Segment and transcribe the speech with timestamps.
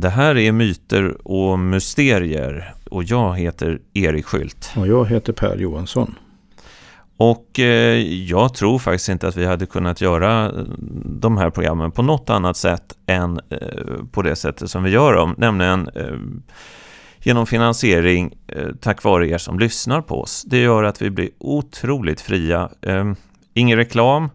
[0.00, 4.72] Det här är Myter och Mysterier och jag heter Erik Skylt.
[4.76, 6.14] Och jag heter Per Johansson.
[7.16, 10.52] Och eh, jag tror faktiskt inte att vi hade kunnat göra
[11.04, 13.58] de här programmen på något annat sätt än eh,
[14.12, 16.16] på det sättet som vi gör dem, nämligen eh,
[17.22, 20.44] genom finansiering eh, tack vare er som lyssnar på oss.
[20.46, 22.68] Det gör att vi blir otroligt fria.
[22.82, 23.12] Eh,
[23.54, 24.30] ingen reklam,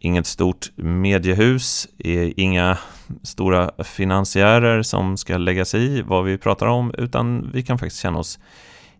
[0.00, 1.88] inget stort mediehus,
[2.36, 2.78] inga
[3.22, 8.02] stora finansiärer som ska lägga sig i vad vi pratar om, utan vi kan faktiskt
[8.02, 8.38] känna oss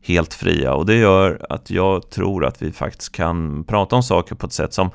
[0.03, 4.35] helt fria och det gör att jag tror att vi faktiskt kan prata om saker
[4.35, 4.91] på ett sätt som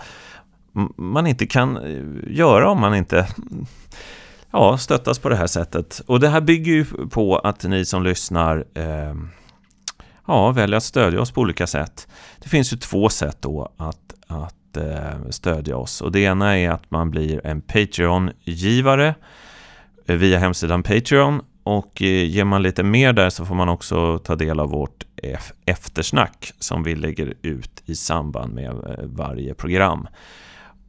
[0.96, 3.28] man inte kan eh, göra om man inte
[4.52, 6.02] ja, stöttas på det här sättet.
[6.08, 9.16] Och det här bygger ju på att ni som lyssnar eh,
[10.28, 12.08] ja, väljer att stödja oss på olika sätt.
[12.40, 16.70] Det finns ju två sätt då att, att eh, stödja oss och det ena är
[16.70, 19.16] att man blir en Patreon-givare
[20.06, 24.18] eh, via hemsidan Patreon och eh, ger man lite mer där så får man också
[24.18, 25.06] ta del av vårt
[25.66, 30.08] eftersnack som vi lägger ut i samband med eh, varje program.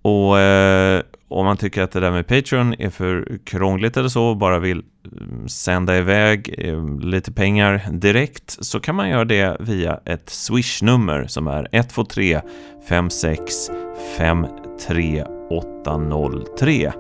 [0.03, 4.25] Och eh, om man tycker att det där med Patreon är för krångligt eller så
[4.25, 4.83] och bara vill
[5.13, 11.27] mm, sända iväg eh, lite pengar direkt så kan man göra det via ett Swish-nummer
[11.27, 12.41] som är 123
[12.89, 13.71] 56
[14.19, 16.93] 53803.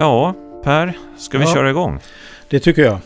[0.00, 1.98] Ja, Per, ska vi ja, köra igång?
[2.48, 2.98] Det tycker jag.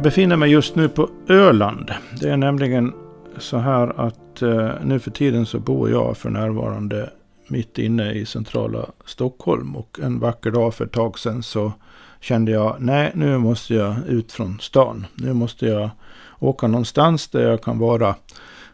[0.00, 1.90] Jag befinner mig just nu på Öland.
[2.20, 2.92] Det är nämligen
[3.38, 7.10] så här att eh, nu för tiden så bor jag för närvarande
[7.48, 9.76] mitt inne i centrala Stockholm.
[9.76, 11.72] Och en vacker dag för ett tag sedan så
[12.20, 15.06] kände jag, nej nu måste jag ut från stan.
[15.14, 15.90] Nu måste jag
[16.38, 18.14] åka någonstans där jag kan vara,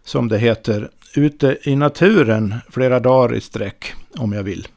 [0.04, 4.68] som det heter, ute i naturen flera dagar i sträck om jag vill.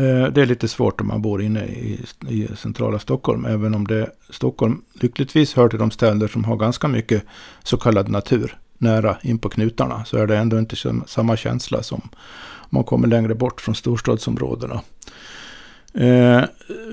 [0.00, 3.44] Eh, det är lite svårt om man bor inne i, i, centrala Stockholm.
[3.44, 7.22] Även om det Stockholm lyckligtvis hör till de städer som har ganska mycket
[7.62, 10.04] så kallad natur nära in på knutarna.
[10.04, 12.00] Så är det ändå inte samma känsla som
[12.42, 14.80] om man kommer längre bort från storstadsområdena.
[15.94, 16.42] Eh,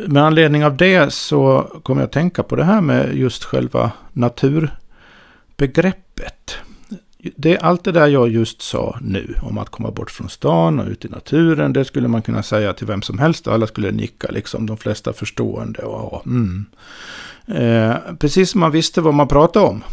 [0.08, 3.92] med anledning av det så kommer jag att tänka på det här med just själva
[4.14, 6.58] naturbegreppet
[7.36, 10.88] det, allt det där jag just sa nu om att komma bort från stan och
[10.88, 13.92] ut i naturen, det skulle man kunna säga till vem som helst och alla skulle
[13.92, 15.82] nicka, liksom de flesta förstående.
[15.82, 16.66] Och, mm.
[17.48, 19.84] eh, precis som man visste vad man pratade om.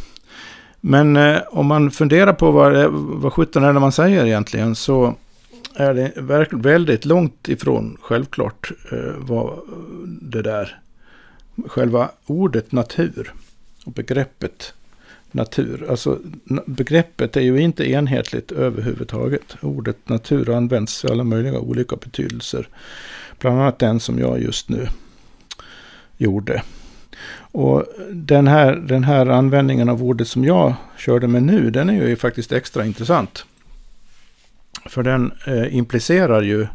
[0.81, 4.75] Men eh, om man funderar på vad, eh, vad sjutton är det man säger egentligen
[4.75, 5.15] så
[5.75, 6.13] är det
[6.51, 9.59] väldigt långt ifrån självklart eh, vad
[10.07, 10.81] det där
[11.67, 13.33] själva ordet natur
[13.85, 14.75] och begreppet
[15.35, 15.87] natur.
[15.91, 16.19] Alltså
[16.67, 19.57] begreppet är ju inte enhetligt överhuvudtaget.
[19.61, 22.69] Ordet natur används i alla möjliga olika betydelser.
[23.39, 24.89] Bland annat den som jag just nu
[26.17, 26.63] gjorde.
[27.37, 32.09] Och den här, den här användningen av ordet som jag körde med nu, den är
[32.09, 33.45] ju faktiskt extra intressant.
[34.87, 36.67] För den eh, implicerar ju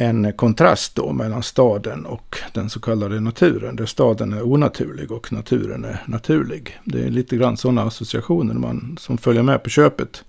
[0.00, 3.76] en kontrast då mellan staden och den så kallade naturen.
[3.76, 6.78] Där staden är onaturlig och naturen är naturlig.
[6.84, 10.24] Det är lite grann sådana associationer man, som följer med på köpet.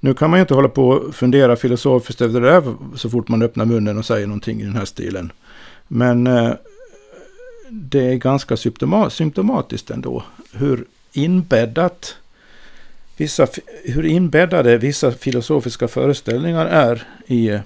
[0.00, 3.28] Nu kan man ju inte hålla på och fundera filosofiskt över det där så fort
[3.28, 5.32] man öppnar munnen och säger någonting i den här stilen.
[5.88, 6.52] Men eh,
[7.70, 8.56] det är ganska
[9.10, 12.16] symptomatiskt ändå hur inbäddat
[13.16, 13.46] vissa,
[13.84, 17.60] hur inbäddade vissa filosofiska föreställningar är i eh,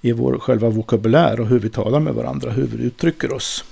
[0.00, 3.64] i vår själva vokabulär och hur vi talar med varandra, hur vi uttrycker oss.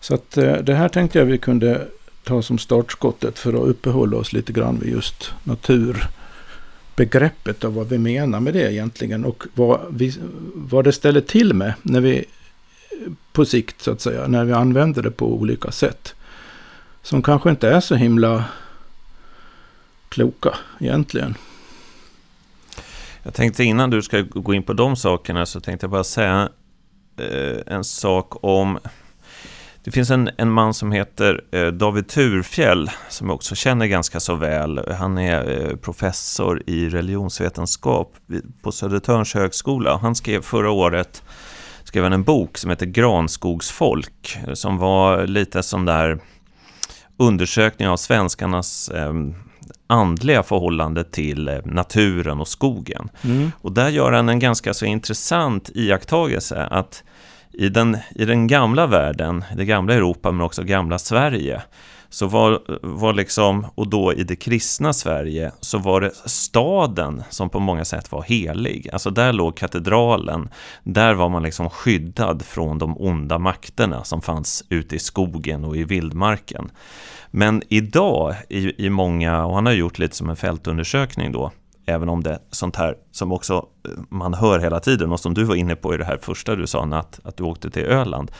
[0.00, 1.88] Så att eh, det här tänkte jag vi kunde
[2.24, 7.98] ta som startskottet för att uppehålla oss lite grann vid just naturbegreppet och vad vi
[7.98, 10.14] menar med det egentligen och vad, vi,
[10.54, 12.24] vad det ställer till med när vi
[13.32, 16.14] på sikt så att säga, när vi använder det på olika sätt.
[17.02, 18.44] Som kanske inte är så himla
[20.08, 21.34] kloka egentligen.
[23.26, 26.48] Jag tänkte innan du ska gå in på de sakerna så tänkte jag bara säga
[27.20, 28.78] eh, en sak om
[29.84, 34.20] det finns en, en man som heter eh, David Turfjell som jag också känner ganska
[34.20, 34.92] så väl.
[34.92, 38.14] Han är eh, professor i religionsvetenskap
[38.62, 39.96] på Södertörns högskola.
[39.96, 41.22] Han skrev förra året
[41.84, 46.20] skrev en bok som heter Granskogsfolk eh, som var lite som där
[47.16, 49.12] undersökning av svenskarnas eh,
[49.86, 53.08] andliga förhållande till eh, naturen och skogen.
[53.24, 53.52] Mm.
[53.60, 57.02] Och där gör han en ganska så intressant iakttagelse att
[57.52, 61.62] i den, i den gamla världen, det gamla Europa men också gamla Sverige,
[62.10, 67.50] så var, var liksom, och då i det kristna Sverige, så var det staden som
[67.50, 68.88] på många sätt var helig.
[68.92, 70.48] Alltså där låg katedralen,
[70.82, 75.76] där var man liksom skyddad från de onda makterna som fanns ute i skogen och
[75.76, 76.70] i vildmarken.
[77.30, 81.52] Men idag, i, i många, och han har gjort lite som en fältundersökning då,
[81.88, 85.34] Även om det är sånt här som också eh, man hör hela tiden och som
[85.34, 87.84] du var inne på i det här första du sa, Natt, att du åkte till
[87.84, 88.30] Öland.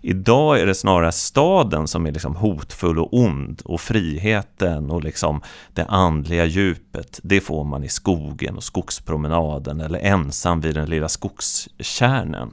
[0.00, 5.40] Idag är det snarare staden som är liksom hotfull och ond och friheten och liksom
[5.72, 11.08] det andliga djupet, det får man i skogen och skogspromenaden eller ensam vid den lilla
[11.08, 12.52] skogskärnen.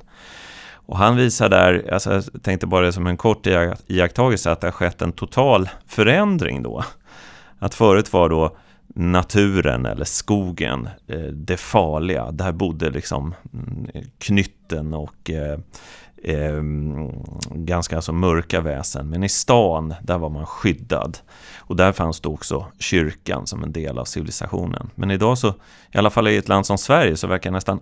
[0.86, 3.48] Och han visar där, alltså jag tänkte bara som en kort
[3.88, 6.84] iakttagelse, att det har skett en total förändring då.
[7.60, 8.58] Att förut var då
[8.96, 12.32] naturen eller skogen, eh, det farliga.
[12.32, 15.60] Där bodde liksom mm, knytten och eh,
[16.24, 16.64] eh,
[17.52, 19.10] ganska alltså mörka väsen.
[19.10, 21.18] Men i stan, där var man skyddad.
[21.58, 24.90] Och där fanns då också kyrkan som en del av civilisationen.
[24.96, 25.50] Men idag så,
[25.92, 27.82] i alla fall i ett land som Sverige, så verkar nästan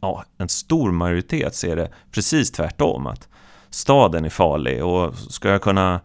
[0.00, 3.06] ja, en stor majoritet se det precis tvärtom.
[3.06, 3.28] Att
[3.70, 6.00] staden är farlig och ska jag kunna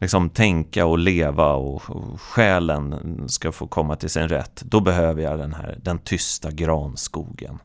[0.00, 5.22] liksom tänka och leva och, och själen ska få komma till sin rätt, då behöver
[5.22, 7.58] jag den här, den tysta granskogen.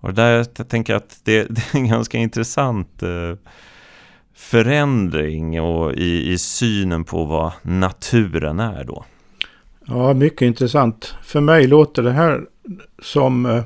[0.00, 3.38] Och där jag tänker att det, det är en ganska intressant eh,
[4.34, 9.04] förändring och i, i synen på vad naturen är då.
[9.86, 11.14] Ja, mycket intressant.
[11.22, 12.40] För mig låter det här
[13.02, 13.62] som eh,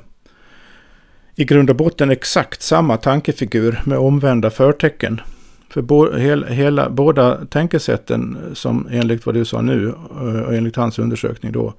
[1.34, 5.20] i grund och botten exakt samma tankefigur med omvända förtecken.
[5.68, 10.76] För bo, hel, hela, båda tänkesätten som enligt vad du sa nu eh, och enligt
[10.76, 11.74] hans undersökning då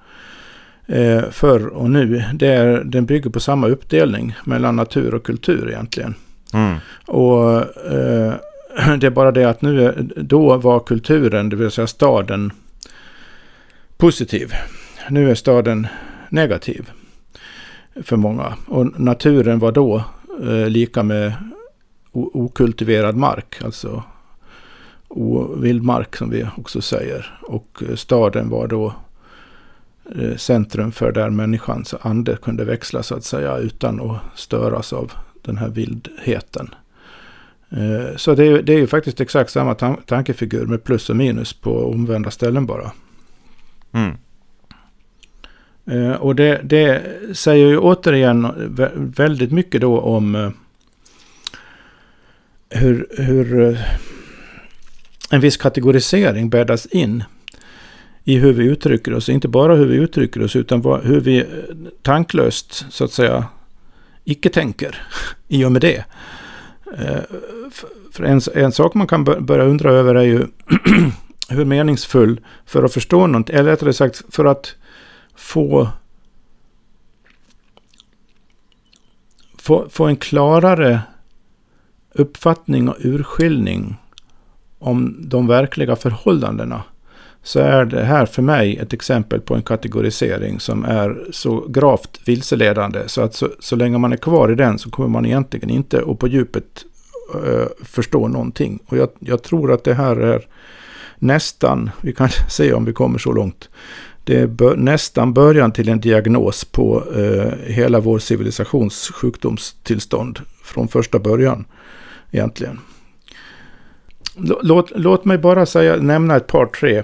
[0.86, 5.70] eh, förr och nu, det är, den bygger på samma uppdelning mellan natur och kultur
[5.70, 6.16] egentligen.
[6.54, 6.78] Mm.
[7.06, 7.56] Och
[7.92, 8.34] eh,
[9.00, 12.52] det är bara det att nu, då var kulturen, det vill säga staden,
[13.98, 14.54] positiv.
[15.10, 15.88] Nu är staden
[16.30, 16.92] negativ
[18.04, 18.54] för många.
[18.68, 20.04] Och naturen var då
[20.44, 21.34] eh, lika med
[22.12, 24.04] okultiverad mark, alltså
[25.58, 27.40] vildmark som vi också säger.
[27.42, 28.94] Och eh, staden var då
[30.16, 35.12] eh, centrum för där människans ande kunde växla så att säga utan att störas av
[35.42, 36.76] den här vildheten.
[37.70, 39.76] Eh, så det är, det är ju faktiskt exakt samma
[40.06, 42.92] tankefigur med plus och minus på omvända ställen bara.
[43.92, 44.16] Mm.
[46.20, 47.02] Och det, det,
[47.34, 48.48] säger ju återigen
[48.96, 50.54] väldigt mycket då om
[52.70, 53.80] hur, hur eh,
[55.30, 57.24] en viss kategorisering bäddas in
[58.24, 59.30] i hur vi uttrycker oss.
[59.30, 61.46] Inte bara hur vi uttrycker oss utan hur vi eh,
[62.02, 63.46] tanklöst så att säga
[64.24, 65.08] icke tänker
[65.48, 66.06] i och med det.
[66.98, 67.22] Eh,
[68.12, 70.48] för en, en sak man kan börja undra över är ju
[71.50, 73.50] hur meningsfull för att förstå något.
[73.50, 74.76] eller rättare sagt för att
[75.36, 75.90] få,
[79.58, 81.02] få, få en klarare
[82.14, 83.96] uppfattning och urskiljning
[84.80, 86.84] om de verkliga förhållandena
[87.44, 92.20] så är det här för mig ett exempel på en kategorisering som är så gravt
[92.26, 95.70] vilseledande så att så, så länge man är kvar i den så kommer man egentligen
[95.70, 96.86] inte och på djupet
[97.36, 98.80] uh, förstå någonting.
[98.86, 100.48] Och jag, jag, tror att det här är
[101.20, 103.70] nästan, vi kan se om vi kommer så långt,
[104.24, 110.88] det är bör, nästan början till en diagnos på uh, hela vår civilisations sjukdomstillstånd från
[110.88, 111.66] första början
[112.32, 112.80] egentligen.
[114.62, 117.04] Låt, låt mig bara säga, nämna ett par, tre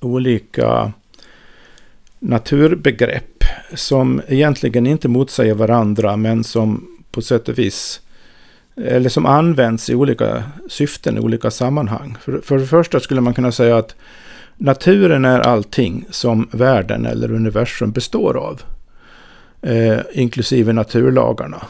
[0.00, 0.92] olika
[2.18, 8.00] naturbegrepp som egentligen inte motsäger varandra men som på sätt och vis
[8.76, 12.16] eller som används i olika syften i olika sammanhang.
[12.20, 13.96] För, för det första skulle man kunna säga att
[14.56, 18.62] naturen är allting som världen eller universum består av.
[19.62, 21.66] Eh, inklusive naturlagarna.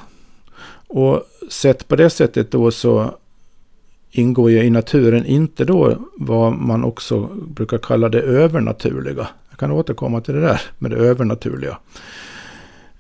[0.89, 3.15] Och sett på det sättet då så
[4.11, 9.29] ingår ju i naturen inte då vad man också brukar kalla det övernaturliga.
[9.51, 11.79] Jag kan återkomma till det där med det övernaturliga.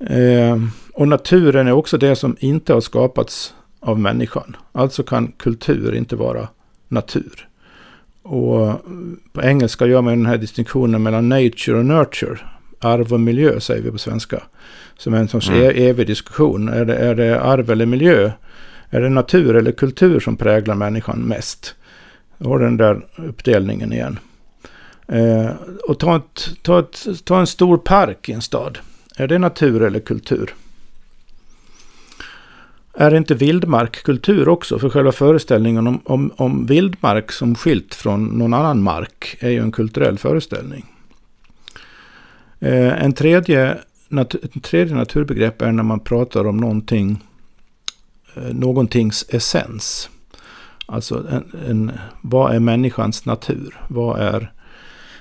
[0.00, 0.56] Eh,
[0.92, 4.56] och naturen är också det som inte har skapats av människan.
[4.72, 6.48] Alltså kan kultur inte vara
[6.88, 7.48] natur.
[8.22, 8.72] Och
[9.32, 12.38] på engelska gör man den här distinktionen mellan nature och nurture.
[12.80, 14.42] Arv och miljö säger vi på svenska.
[14.98, 15.62] Som en sorts mm.
[15.62, 16.68] E- evig diskussion.
[16.68, 18.30] Är det, är det arv eller miljö?
[18.90, 21.74] Är det natur eller kultur som präglar människan mest?
[22.38, 24.18] Jag har den där uppdelningen igen.
[25.08, 25.50] Eh,
[25.88, 28.78] och ta, ett, ta, ett, ta en stor park i en stad.
[29.16, 30.54] Är det natur eller kultur?
[32.94, 34.78] Är inte vildmark kultur också?
[34.78, 39.58] För själva föreställningen om, om, om vildmark som skilt från någon annan mark är ju
[39.58, 40.86] en kulturell föreställning.
[42.60, 43.78] Eh, en tredje,
[44.08, 47.24] natur, tredje naturbegrepp är när man pratar om någonting,
[48.36, 50.10] eh, någontings essens.
[50.86, 53.80] Alltså en, en, vad är människans natur?
[53.88, 54.52] Vad är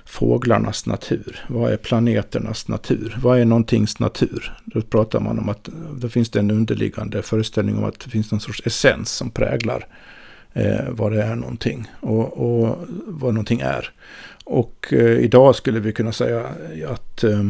[0.05, 1.45] fåglarnas natur?
[1.47, 3.17] Vad är planeternas natur?
[3.21, 4.53] Vad är någontings natur?
[4.65, 8.31] Då pratar man om att då finns det en underliggande föreställning om att det finns
[8.31, 9.87] någon sorts essens som präglar
[10.53, 13.89] eh, vad det är någonting och, och vad någonting är.
[14.43, 16.45] Och eh, idag skulle vi kunna säga
[16.87, 17.43] att eh,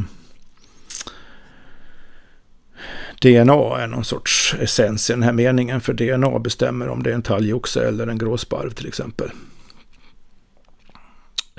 [3.21, 5.81] DNA är någon sorts essens i den här meningen.
[5.81, 9.29] För DNA bestämmer om det är en talgoxe eller en gråsparv till exempel.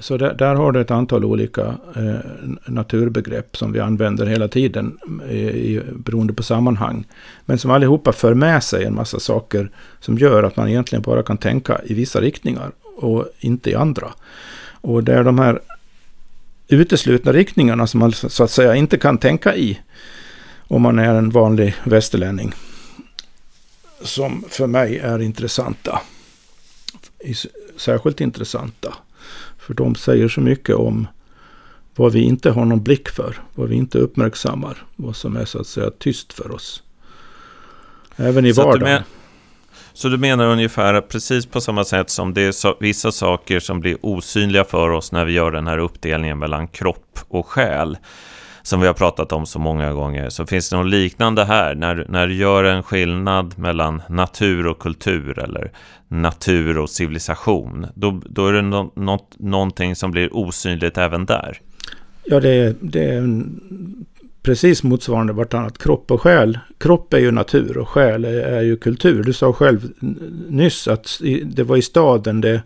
[0.01, 4.99] Så där, där, har du ett antal olika eh, naturbegrepp som vi använder hela tiden
[5.29, 7.07] eh, i, beroende på sammanhang.
[7.45, 11.23] Men som allihopa för med sig en massa saker som gör att man egentligen bara
[11.23, 14.13] kan tänka i vissa riktningar och inte i andra.
[14.81, 15.61] Och det är de här
[16.69, 19.79] uteslutna riktningarna som man så att säga inte kan tänka i
[20.69, 22.53] om man är en vanlig västerlänning.
[24.03, 26.01] Som för mig är intressanta.
[27.77, 28.95] Särskilt intressanta.
[29.59, 31.07] För de säger så mycket om
[31.97, 33.37] vad vi inte har någon blick för.
[33.55, 34.85] Vad vi inte uppmärksammar.
[34.97, 36.83] Vad som är så att säga tyst för oss.
[38.17, 39.03] Även i så vardagen.
[39.93, 43.97] Så du menar ungefär precis på samma sätt som det är vissa saker som blir
[44.01, 47.97] osynliga för oss när vi gör den här uppdelningen mellan kropp och själ
[48.63, 51.75] som vi har pratat om så många gånger, så finns det något liknande här.
[51.75, 55.73] När, när du gör en skillnad mellan natur och kultur eller
[56.09, 61.61] natur och civilisation, då, då är det no, något, någonting som blir osynligt även där.
[62.25, 63.61] Ja, det är, det är en,
[64.43, 65.79] precis motsvarande vartannat.
[65.79, 66.59] Kropp och själ.
[66.79, 69.23] Kropp är ju natur och själ är, är ju kultur.
[69.23, 69.93] Du sa själv
[70.49, 72.63] nyss att det var i staden det,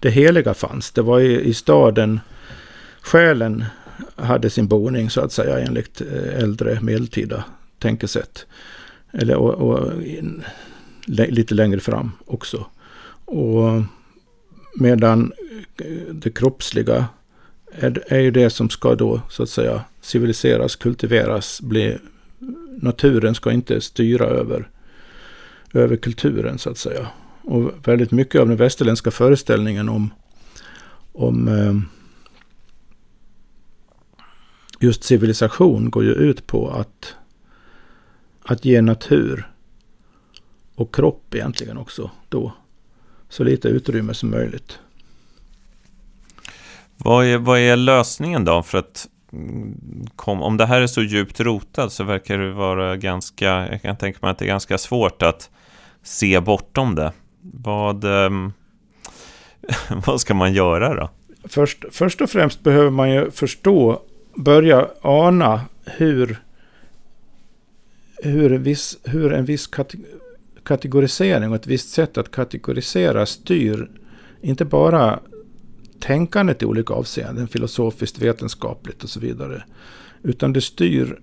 [0.00, 0.90] det heliga fanns.
[0.90, 2.20] Det var i, i staden
[3.02, 3.64] själen
[4.16, 7.44] hade sin boning så att säga enligt eh, äldre medeltida
[7.78, 8.46] tänkesätt.
[9.12, 10.42] Eller och, och in,
[11.06, 12.66] lite längre fram också.
[13.24, 13.82] Och
[14.74, 15.32] medan
[15.76, 17.06] eh, det kroppsliga
[17.72, 21.98] är, är ju det som ska då så att säga civiliseras, kultiveras, bli
[22.80, 24.68] naturen ska inte styra över,
[25.74, 27.06] över kulturen så att säga.
[27.42, 30.10] Och väldigt mycket av den västerländska föreställningen om,
[31.12, 31.99] om eh,
[34.80, 37.14] just civilisation går ju ut på att,
[38.42, 39.52] att ge natur
[40.74, 42.52] och kropp egentligen också då
[43.28, 44.78] så lite utrymme som möjligt.
[46.96, 48.62] Vad är, vad är lösningen då?
[48.62, 52.96] För att mm, kom, om det här är så djupt rotat så verkar det vara
[52.96, 55.50] ganska, jag kan tänka mig att det är ganska svårt att
[56.02, 57.12] se bortom det.
[57.40, 58.52] Vad, um,
[60.06, 61.10] vad ska man göra då?
[61.48, 64.02] Först, först och främst behöver man ju förstå
[64.36, 66.42] börja ana hur,
[68.22, 69.70] hur, en viss, hur en viss
[70.62, 73.90] kategorisering och ett visst sätt att kategorisera styr
[74.40, 75.20] inte bara
[76.00, 79.64] tänkandet i olika avseenden, filosofiskt, vetenskapligt och så vidare.
[80.22, 81.20] Utan det styr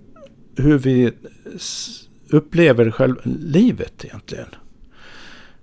[0.56, 1.12] hur vi
[2.30, 4.48] upplever själv livet egentligen.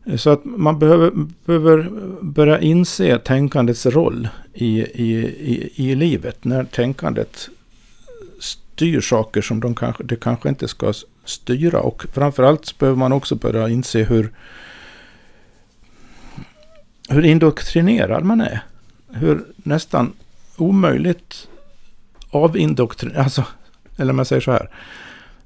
[0.06, 1.12] Eh, så att man behöver,
[1.46, 1.90] behöver
[2.22, 6.44] börja inse tänkandets roll i, i, i, i livet.
[6.44, 7.50] När tänkandet
[8.40, 10.94] styr saker som de kanske, det kanske inte ska
[11.26, 11.80] styra.
[11.80, 14.32] Och framförallt behöver man också börja inse hur,
[17.10, 18.60] hur indoktrinerad man är.
[19.10, 20.14] Hur nästan
[20.58, 21.48] omöjligt
[22.30, 23.46] avindoktrinerad, alltså,
[23.98, 24.70] eller om jag säger så här.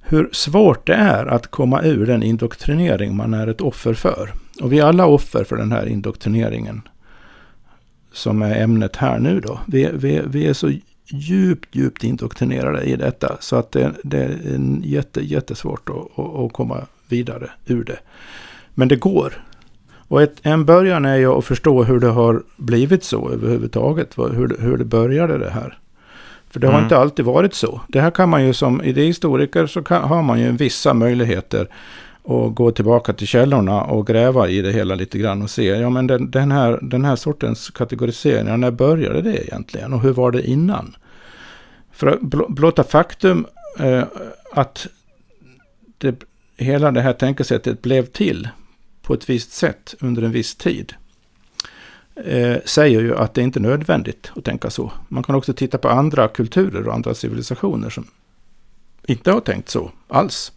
[0.02, 4.34] Hur svårt det är att komma ur den indoktrinering man är ett offer för.
[4.62, 6.82] Och vi är alla offer för den här indoktrineringen.
[8.12, 9.60] Som är ämnet här nu då.
[9.68, 10.72] Vi, vi, vi är så
[11.06, 13.38] djupt, djupt indoktrinerade i detta.
[13.40, 14.40] Så att det, det är
[14.84, 18.00] jätte, jättesvårt att, att, komma vidare ur det.
[18.74, 19.34] Men det går.
[19.92, 24.18] Och ett, en början är ju att förstå hur det har blivit så överhuvudtaget.
[24.18, 25.78] Hur, hur det började det här.
[26.50, 26.84] För det har mm.
[26.84, 27.82] inte alltid varit så.
[27.88, 31.68] Det här kan man ju som idéhistoriker så kan, har man ju vissa möjligheter
[32.30, 35.90] och gå tillbaka till källorna och gräva i det hela lite grann och se, ja
[35.90, 40.32] men den, den, här, den här sortens kategoriseringar, när började det egentligen och hur var
[40.32, 40.96] det innan?
[41.92, 42.18] För
[42.50, 43.46] blotta faktum
[43.80, 44.04] eh,
[44.52, 44.88] att
[45.98, 46.24] det,
[46.58, 48.50] hela det här tänkesättet blev till
[49.02, 50.94] på ett visst sätt under en viss tid
[52.16, 54.92] eh, säger ju att det inte är nödvändigt att tänka så.
[55.08, 58.08] Man kan också titta på andra kulturer och andra civilisationer som
[59.08, 60.52] inte har tänkt så alls.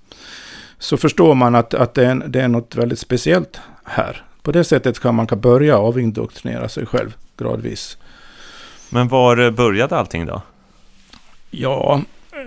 [0.83, 4.25] Så förstår man att, att det, är, det är något väldigt speciellt här.
[4.43, 7.99] På det sättet kan man kan börja avindoktrinera sig själv gradvis.
[8.91, 10.43] Men var började allting då?
[11.51, 12.03] Ja,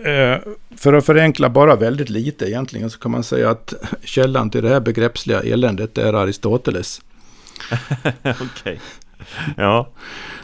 [0.06, 0.38] eh,
[0.78, 3.74] för att förenkla bara väldigt lite egentligen så kan man säga att
[4.04, 7.02] källan till det här begreppsliga eländet är Aristoteles.
[8.22, 8.40] Okej.
[8.42, 8.78] Okay.
[9.58, 9.90] Ja.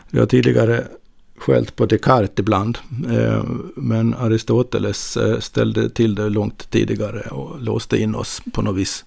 [0.10, 0.83] Vi har tidigare
[1.41, 2.77] skällt på Descartes ibland.
[3.12, 3.43] Eh,
[3.75, 9.05] men Aristoteles eh, ställde till det långt tidigare och låste in oss på något vis.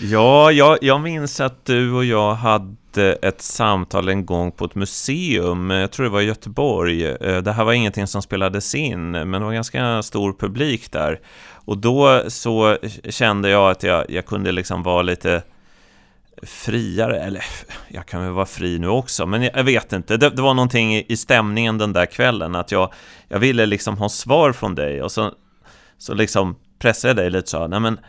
[0.00, 4.74] Ja, jag, jag minns att du och jag hade ett samtal en gång på ett
[4.74, 7.06] museum, jag tror det var i Göteborg.
[7.06, 11.20] Eh, det här var ingenting som spelades in, men det var ganska stor publik där.
[11.64, 12.76] Och då så
[13.08, 15.42] kände jag att jag, jag kunde liksom vara lite
[16.42, 17.44] friare, eller
[17.88, 20.16] jag kan väl vara fri nu också, men jag vet inte.
[20.16, 22.92] Det, det, var någonting i stämningen den där kvällen, att jag,
[23.28, 25.32] jag ville liksom ha svar från dig och så,
[25.98, 28.00] så liksom pressade jag dig lite så, nej men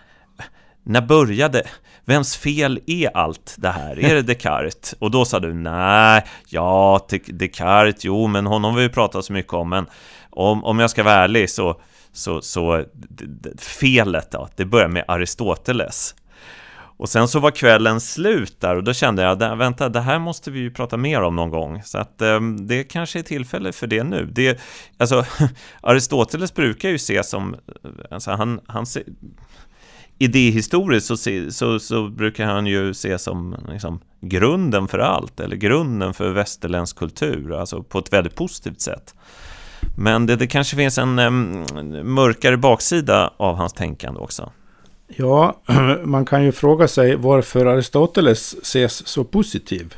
[0.84, 1.64] när började,
[2.06, 4.00] vems fel är allt det här?
[4.00, 4.94] Är det Descartes?
[5.00, 9.54] Och då sa du nej, ja, Descartes, jo, men honom har vi pratat så mycket
[9.54, 9.86] om, men
[10.30, 11.82] om, om jag ska vara ärlig så,
[12.14, 12.86] så, så
[13.58, 16.16] felet då, det börjar med Aristoteles.
[17.00, 20.52] Och sen så var kvällen slut där och då kände jag, vänta, det här måste
[20.52, 21.84] vi ju prata mer om någon gång.
[21.84, 24.26] Så att eh, det kanske är tillfälle för det nu.
[24.26, 24.60] Det,
[24.98, 25.26] alltså,
[25.82, 29.04] Aristoteles brukar ju se som, eh, alltså han, han se,
[30.18, 35.56] idéhistoriskt så, se, så, så brukar han ju se som liksom, grunden för allt, eller
[35.56, 39.16] grunden för västerländsk kultur, alltså på ett väldigt positivt sätt.
[39.98, 41.66] Men det, det kanske finns en en
[42.14, 44.52] mörkare baksida av hans tänkande också.
[45.16, 45.62] Ja,
[46.04, 49.96] man kan ju fråga sig varför Aristoteles ses så positiv.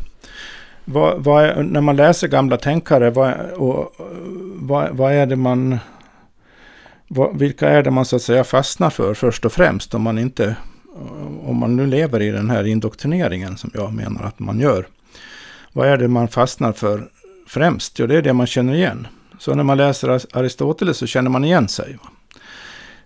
[0.85, 3.95] Vad, vad är, när man läser gamla tänkare, vad, och,
[4.55, 5.79] vad, vad är det man...
[7.07, 10.19] Vad, vilka är det man så att säga fastnar för först och främst om man
[10.19, 10.55] inte...
[11.45, 14.87] Om man nu lever i den här indoktrineringen som jag menar att man gör.
[15.73, 17.09] Vad är det man fastnar för
[17.47, 17.99] främst?
[17.99, 19.07] Jo, det är det man känner igen.
[19.39, 21.97] Så när man läser Aristoteles så känner man igen sig.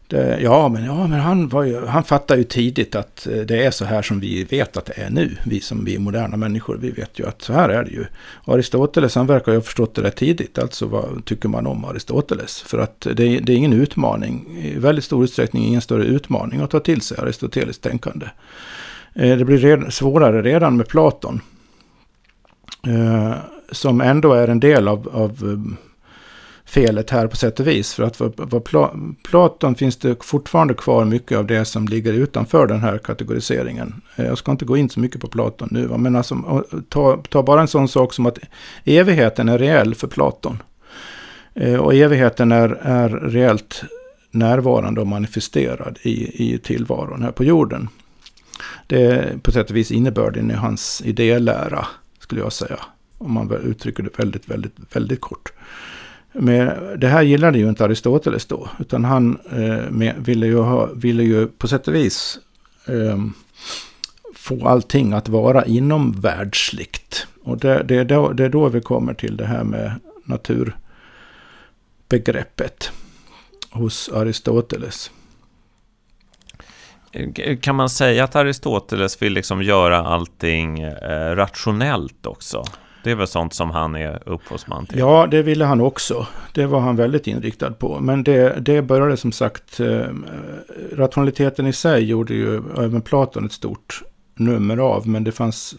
[0.08, 3.66] Det, ja, men, ja, men han, var ju, han fattar ju tidigt att eh, det
[3.66, 5.38] är så här som vi vet att det är nu.
[5.46, 8.06] Vi som vi är moderna människor, vi vet ju att så här är det ju.
[8.46, 10.60] Aristoteles, han verkar ju ha förstått det där tidigt.
[10.60, 12.62] Alltså vad tycker man om Aristoteles?
[12.62, 16.72] För att det, det är ingen utmaning, i väldigt stor utsträckning ingen större utmaning att
[16.72, 18.26] ta till sig Aristoteles tänkande.
[19.14, 21.42] Eh, det blir redan, svårare redan med Platon.
[22.88, 23.34] Eh,
[23.72, 25.66] som ändå är en del av, av
[26.66, 27.94] felet här på sätt och vis.
[27.94, 32.68] För att för Pla Platon finns det fortfarande kvar mycket av det som ligger utanför
[32.68, 34.02] den här kategoriseringen.
[34.16, 37.44] Eh, jag ska inte gå in så mycket på Platon nu, men alltså, ta, ta
[37.44, 38.40] bara en sån sak som att
[38.84, 40.64] evigheten är reell för Platon.
[41.54, 43.84] Eh, och evigheten är, är reellt
[44.32, 47.90] närvarande och manifesterad i, i tillvaron här på jorden.
[48.88, 51.88] Det är på sätt och vis innebörden i hans idélära,
[52.20, 52.80] skulle jag säga.
[53.18, 55.52] Om man uttrycker det väldigt, väldigt, väldigt kort.
[56.40, 58.70] Men det här gillade ju inte Aristoteles då.
[58.80, 59.84] Utan han eh,
[60.18, 62.40] ville, ju ha, ville ju på sätt och vis
[62.88, 63.18] eh,
[64.36, 67.28] få allting att vara inomvärldsligt.
[67.44, 69.92] Och det, det, är då, det är då vi kommer till det här med
[70.24, 72.92] naturbegreppet
[73.72, 75.12] hos Aristoteles.
[77.62, 82.64] Kan man säga att Aristoteles vill liksom göra allting eh, rationellt också?
[83.06, 85.00] Det är väl sånt som han är upphovsman till?
[85.00, 86.28] Ja, det ville han också.
[86.54, 88.00] Det var han väldigt inriktad på.
[88.00, 90.06] Men det, det började som sagt, eh,
[90.92, 94.04] rationaliteten i sig gjorde ju även Platon ett stort
[94.36, 95.08] nummer av.
[95.08, 95.76] Men det fanns,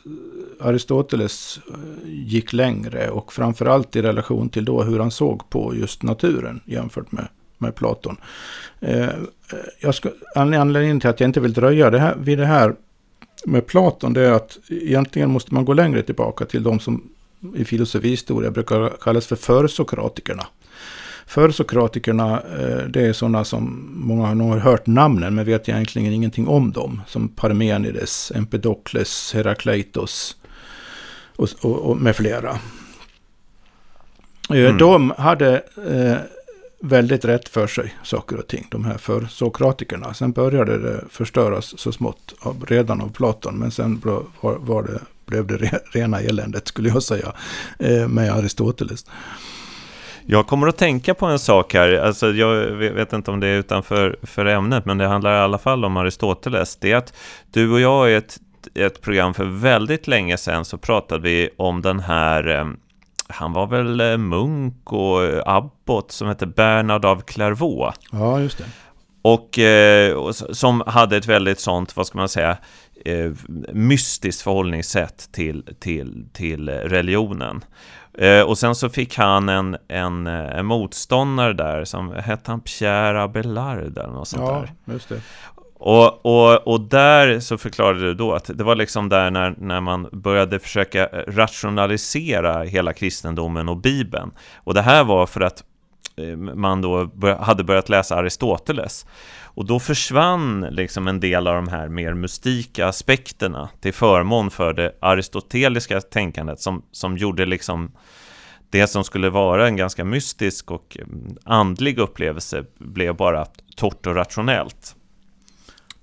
[0.61, 6.03] Aristoteles eh, gick längre och framförallt i relation till då hur han såg på just
[6.03, 8.17] naturen jämfört med, med Platon.
[8.81, 9.11] Eh, eh
[9.81, 12.75] jag ska, anledningen till att jag inte vill dröja det här, vid det här
[13.45, 17.11] med Platon det är att egentligen måste man gå längre tillbaka till de som
[17.57, 20.47] i filosofihistoria brukar kallas för försokratikerna.
[21.27, 26.49] Försokratikerna, eh, det är sådana som många har nog hört namnen men vet egentligen ingenting
[26.49, 27.03] om dem.
[27.07, 30.37] Som Parmenides, Empedokles, Herakleitos
[31.37, 32.51] och, och, och med flera.
[34.51, 34.79] Eh, mm.
[34.79, 36.17] De hade eh,
[36.81, 40.15] väldigt rätt för sig, saker och ting, de här försokratikerna.
[40.15, 45.01] Sen började det förstöras så smått av, redan av Platon, men sen var, var det
[45.27, 45.57] blev det
[45.93, 47.33] rena eländet skulle jag säga
[47.79, 49.07] eh, med Aristoteles.
[50.29, 53.59] Jag kommer att tänka på en sak här, alltså jag vet inte om det är
[53.59, 56.77] utanför för ämnet, men det handlar i alla fall om Aristoteles.
[56.77, 57.13] Det är att
[57.51, 58.39] du och jag är ett
[58.75, 62.67] ett, program för väldigt länge sedan så pratade vi om den här, eh,
[63.29, 67.99] han var väl eh, munk och abbot som hette Bernard av Clairvaux.
[68.13, 68.65] Ja, just det.
[69.23, 69.59] Och,
[70.27, 72.57] och som hade ett väldigt sånt, vad ska man säga,
[73.05, 73.33] eh,
[73.73, 77.65] mystiskt förhållningssätt till, till, till religionen.
[78.19, 82.61] Eh, och sen så fick han en, en, eh, en motståndare där som hette han
[82.61, 84.95] Pierre Abelard eller något sånt ja, där.
[84.95, 85.21] just det.
[85.79, 89.81] Och, och, och där så förklarade du då att det var liksom där när, när
[89.81, 94.31] man började försöka rationalisera hela kristendomen och Bibeln.
[94.57, 95.65] Och det här var för att
[96.17, 99.07] Eh, man då hade börjat läsa Aristoteles.
[99.43, 104.73] Och då försvann liksom en del av de här mer mystika aspekterna till förmån för
[104.73, 107.93] det aristoteliska tänkandet som, som gjorde liksom
[108.71, 114.15] det som skulle vara en ganska mystisk och mm, andlig upplevelse blev bara torrt och
[114.15, 114.95] rationellt.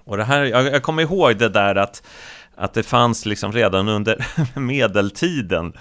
[0.03, 2.03] Och det här, jag, jag kommer ihåg det där att,
[2.55, 4.25] att det fanns liksom redan under
[4.59, 5.73] medeltiden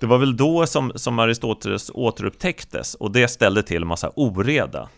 [0.00, 4.88] det var väl då som, som Aristoteles återupptäcktes och det ställde till en massa oreda.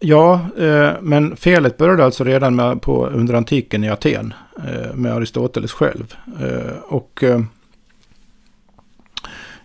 [0.00, 5.12] Ja, eh, men felet började alltså redan med, på, under antiken i Aten eh, med
[5.12, 6.14] Aristoteles själv.
[6.40, 7.40] Eh, och eh,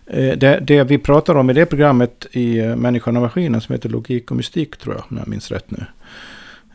[0.06, 3.72] eh det, det, vi pratar om i det programmet i eh, Människan och maskinen som
[3.72, 5.84] heter Logik och mystik tror jag, om jag minns rätt nu.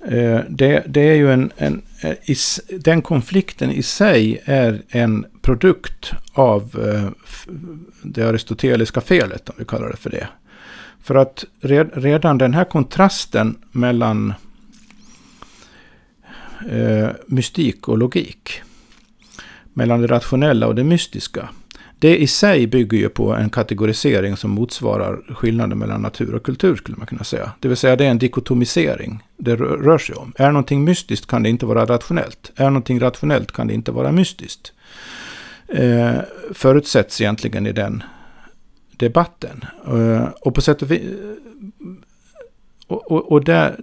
[0.05, 2.35] Eh, det, det, är ju en, en, eh,
[2.79, 7.09] den konflikten i sig är en produkt av eh,
[8.03, 10.27] det aristoteliska felet, om vi kallar det för det.
[11.01, 11.45] För att
[11.93, 14.33] redan den här kontrasten mellan
[17.25, 18.61] mystik och logik,
[19.73, 21.49] mellan det rationella och det mystiska,
[22.01, 26.75] det i sig bygger ju på en kategorisering som motsvarar skillnaden mellan natur och kultur
[26.75, 27.51] skulle man kunna säga.
[27.59, 30.33] Det vill säga det är en dikotomisering det rör sig om.
[30.35, 32.51] Är någonting mystiskt kan det inte vara rationellt.
[32.55, 34.73] Är någonting rationellt kan det inte vara mystiskt.
[35.67, 36.15] Eh,
[36.53, 38.03] förutsätts egentligen i den
[38.97, 39.65] debatten.
[39.87, 41.01] Eh, och på sätt och vis...
[42.87, 43.79] Och, och, och där,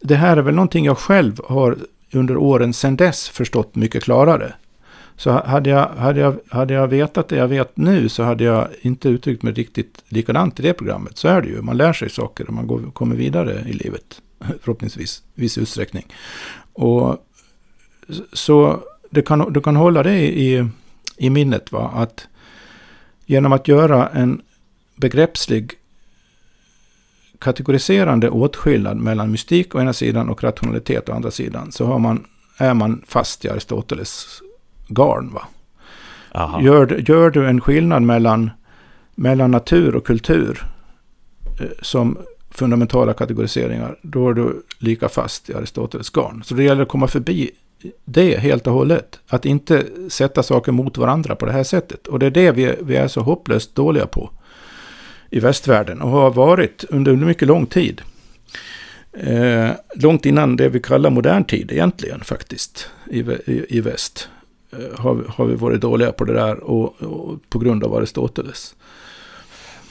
[0.00, 1.76] det här är väl någonting jag själv har
[2.12, 4.52] under åren sedan dess förstått mycket klarare.
[5.16, 8.68] Så hade jag, hade, jag, hade jag vetat det jag vet nu så hade jag
[8.82, 11.18] inte uttryckt mig riktigt likadant i det programmet.
[11.18, 11.62] Så är det ju.
[11.62, 14.22] Man lär sig saker och man går, kommer vidare i livet.
[14.62, 16.06] Förhoppningsvis i viss utsträckning.
[16.72, 17.16] Och
[18.32, 20.68] så du kan, du kan hålla det i,
[21.16, 21.72] i minnet.
[21.72, 21.90] Va?
[21.94, 22.28] Att
[23.28, 24.42] Genom att göra en
[24.96, 25.72] begreppslig
[27.38, 32.24] kategoriserande åtskillnad mellan mystik å ena sidan och rationalitet å andra sidan så har man,
[32.58, 34.40] är man fast i Aristoteles
[34.88, 35.30] garn.
[35.34, 35.42] Va?
[36.62, 38.50] Gör, gör du en skillnad mellan,
[39.14, 40.66] mellan natur och kultur
[41.60, 42.18] eh, som
[42.50, 46.42] fundamentala kategoriseringar, då är du lika fast i Aristoteles garn.
[46.44, 47.50] Så det gäller att komma förbi
[48.04, 49.20] det helt och hållet.
[49.28, 52.06] Att inte sätta saker mot varandra på det här sättet.
[52.06, 54.30] Och det är det vi, vi är så hopplöst dåliga på
[55.30, 58.02] i västvärlden och har varit under mycket lång tid.
[59.12, 64.28] Eh, långt innan det vi kallar modern tid egentligen faktiskt i, i, i väst.
[64.72, 68.74] Eh, har, har vi varit dåliga på det där och, och på grund av Aristoteles.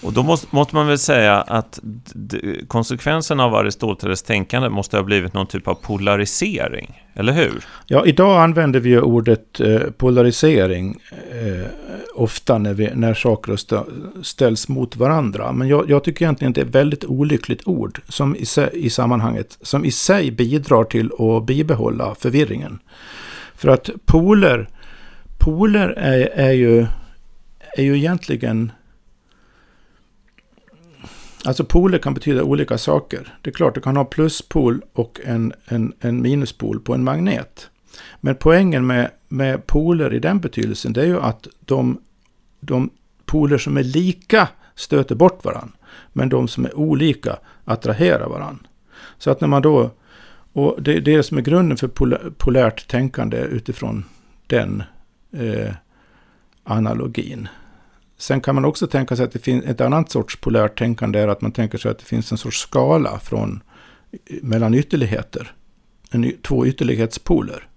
[0.02, 1.80] Och då måste, måste, man väl säga att
[2.68, 7.66] konsekvensen av Aristoteles tänkande måste ha blivit någon typ av polarisering, eller hur?
[7.88, 11.68] Ja, idag använder vi ju ordet eh, polarisering eh,
[12.16, 13.58] ofta när, vi, när saker
[14.24, 15.52] ställs mot varandra.
[15.52, 18.90] Men jag, jag, tycker egentligen att det är ett väldigt olyckligt ord som i, i
[18.90, 22.80] sammanhanget, som i sig bidrar till att bibehålla förvirringen.
[23.56, 24.70] För att poler,
[25.38, 26.86] poler är, är, ju,
[27.78, 28.72] är ju egentligen
[31.46, 33.38] Alltså poler kan betyda olika saker.
[33.42, 37.70] Det är klart, du kan ha pluspol och en, en, en minuspol på en magnet.
[38.22, 42.02] Men poängen med, med poler i den betydelsen det är ju att de,
[42.60, 42.90] de
[43.26, 45.78] poler som är lika stöter bort varandra.
[46.14, 48.66] Men de som är olika attraherar varandra.
[49.18, 49.92] Så att när man då...
[50.56, 51.88] Och det är det som är grunden för
[52.30, 54.06] polärt tänkande utifrån
[54.48, 54.84] den
[55.32, 55.74] eh,
[56.64, 57.48] analogin.
[58.18, 61.28] Sen kan man också tänka sig att det finns ett annat sorts polärt tänkande är
[61.28, 63.64] att man tänker sig att det finns en sorts skala från,
[64.12, 65.52] eh, mellan ytterligheter.
[66.12, 67.68] En, två ytterlighetspoler.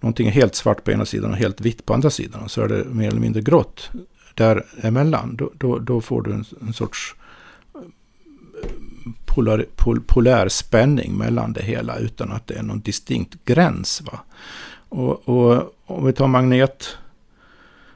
[0.00, 2.42] Någonting är helt svart på ena sidan och helt vitt på andra sidan.
[2.42, 3.90] Och så är det mer eller mindre grått
[4.34, 5.36] däremellan.
[5.36, 7.14] Då, då, då får du en, en sorts
[7.74, 7.80] eh,
[9.24, 14.02] polar, pol, polär spänning mellan det hela utan att det är någon distinkt gräns.
[14.02, 14.18] Va?
[14.88, 16.96] Och, och om vi tar magnet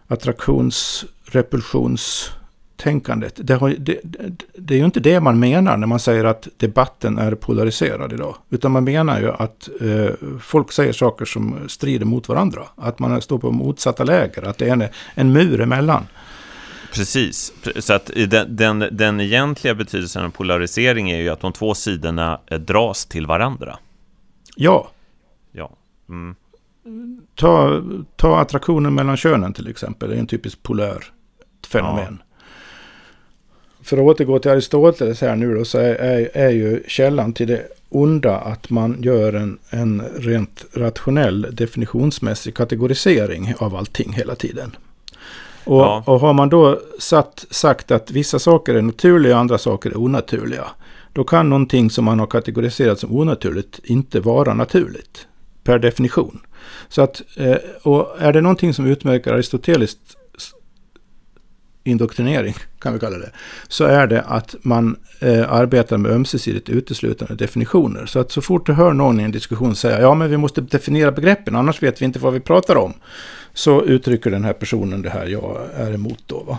[0.09, 2.33] attraktions repulsions
[2.77, 3.33] tänkandet.
[3.37, 4.01] Det, har, det,
[4.57, 8.37] det, är ju inte det man menar när man säger att debatten är polariserad idag.
[8.51, 12.63] Utan man menar ju att eh, folk säger saker som strider mot varandra.
[12.77, 16.07] Att man står på motsatta läger, att det är en, en mur emellan.
[16.93, 21.75] Precis, så att den, den, den egentliga betydelsen av polarisering är ju att de två
[21.75, 23.79] sidorna eh, dras till varandra.
[24.57, 24.91] Ja.
[25.53, 25.71] Ja.
[26.09, 26.37] Mm.
[27.35, 27.83] Ta,
[28.17, 31.05] ta attraktionen mellan könen till exempel, det är en typisk polär
[31.67, 32.19] fenomen.
[32.21, 32.45] Ja.
[33.83, 37.49] För att återgå till Aristoteles här nu då, så är, är, är ju källan till
[37.49, 44.77] det onda att man gör en, en rent rationell definitionsmässig kategorisering av allting hela tiden.
[45.69, 46.03] Och, ja.
[46.07, 49.99] och har man då satt, sagt att vissa saker är naturliga och andra saker är
[49.99, 50.65] onaturliga.
[51.13, 55.27] Då kan någonting som man har kategoriserat som onaturligt inte vara naturligt.
[55.65, 56.41] Per definition.
[56.89, 60.17] Så att, eh, och är det någonting som utmärker aristoteliskt
[61.89, 63.31] indoktrinering, kan vi kalla det,
[63.69, 68.07] så är det att man eh, arbetar med ömsesidigt uteslutande definitioner.
[68.07, 70.61] Så att så fort du hör någon i en diskussion säga ja men vi måste
[70.61, 72.95] definiera begreppen, annars vet vi inte vad vi pratar om,
[73.55, 76.43] så uttrycker den här personen det här jag är emot då.
[76.43, 76.59] Va?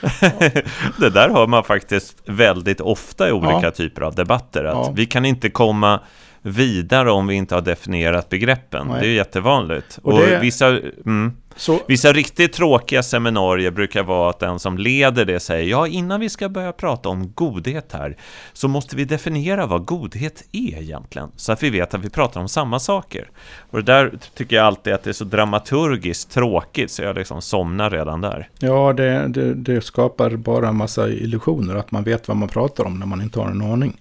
[0.98, 3.70] det där hör man faktiskt väldigt ofta i olika ja.
[3.70, 4.64] typer av debatter.
[4.64, 4.92] Att ja.
[4.96, 6.00] Vi kan inte komma
[6.46, 8.86] vidare om vi inte har definierat begreppen.
[8.86, 9.00] Nej.
[9.00, 9.98] Det är jättevanligt.
[10.02, 10.38] Och, och det...
[10.38, 10.66] vissa,
[11.06, 11.80] mm, så...
[11.88, 16.28] vissa riktigt tråkiga seminarier brukar vara att den som leder det säger ja, innan vi
[16.28, 18.16] ska börja prata om godhet här
[18.52, 22.40] så måste vi definiera vad godhet är egentligen så att vi vet att vi pratar
[22.40, 23.30] om samma saker.
[23.70, 27.42] Och det där tycker jag alltid att det är så dramaturgiskt tråkigt så jag liksom
[27.42, 28.48] somnar redan där.
[28.58, 32.84] Ja, det, det, det skapar bara en massa illusioner att man vet vad man pratar
[32.84, 34.00] om när man inte har en aning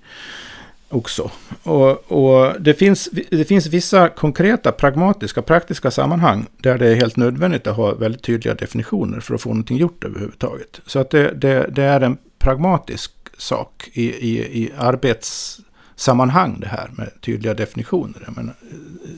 [0.95, 1.31] också.
[1.63, 7.15] Och, och, det, finns, det finns vissa konkreta, pragmatiska, praktiska sammanhang där det är helt
[7.15, 10.81] nödvändigt att ha väldigt tydliga definitioner för att få någonting gjort överhuvudtaget.
[10.85, 16.89] Så att det, det, det är en pragmatisk sak i, i, i arbetssammanhang det här
[16.97, 18.23] med tydliga definitioner.
[18.25, 19.09] Jag menar, eh,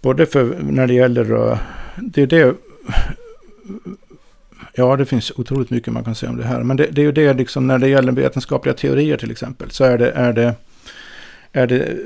[0.00, 1.58] både för när det gäller, eh,
[1.96, 2.54] det är det
[4.74, 6.62] Ja, det finns otroligt mycket man kan säga om det här.
[6.62, 9.84] Men det, det är ju det, liksom, när det gäller vetenskapliga teorier till exempel, så
[9.84, 10.54] är det, är det,
[11.52, 11.96] är det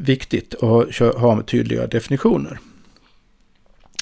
[0.00, 2.58] viktigt att ha tydliga definitioner.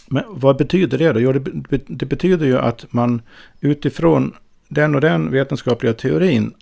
[0.07, 1.21] Men vad betyder det då?
[1.21, 3.23] Jo, det, det betyder ju att man
[3.61, 4.35] utifrån
[4.69, 6.55] den och den vetenskapliga teorin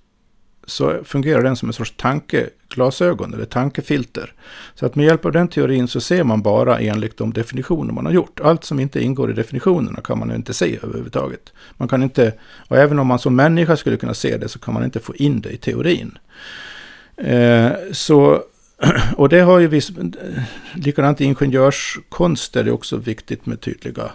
[0.66, 4.33] så fungerar den som en sorts tanke glasögon eller tankefilter.
[4.75, 8.07] Så att med hjälp av den teorin så ser man bara enligt de definitioner man
[8.07, 8.41] har gjort.
[8.41, 11.53] Allt som inte ingår i definitionerna kan man inte se överhuvudtaget.
[11.77, 12.33] Man kan inte,
[12.69, 15.15] och även om man som människa skulle kunna se det så kan man inte få
[15.15, 16.19] in det i teorin.
[17.17, 18.43] Eh, så,
[19.17, 20.43] och det har ju viss, eh,
[20.75, 24.11] likadant i ingenjörskonst är det också viktigt med tydliga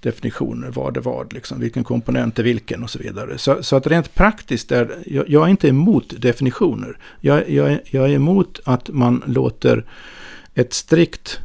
[0.00, 3.38] definitioner, vad är vad, liksom, vilken komponent är vilken och så vidare.
[3.38, 6.98] Så, så att rent praktiskt är jag, jag, är inte emot definitioner.
[7.20, 9.84] Jag, jag, jag är emot att man låter
[10.54, 11.40] ett strikt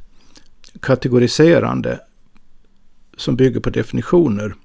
[0.80, 2.00] kategoriserande
[3.18, 4.56] som bygger på definitioner,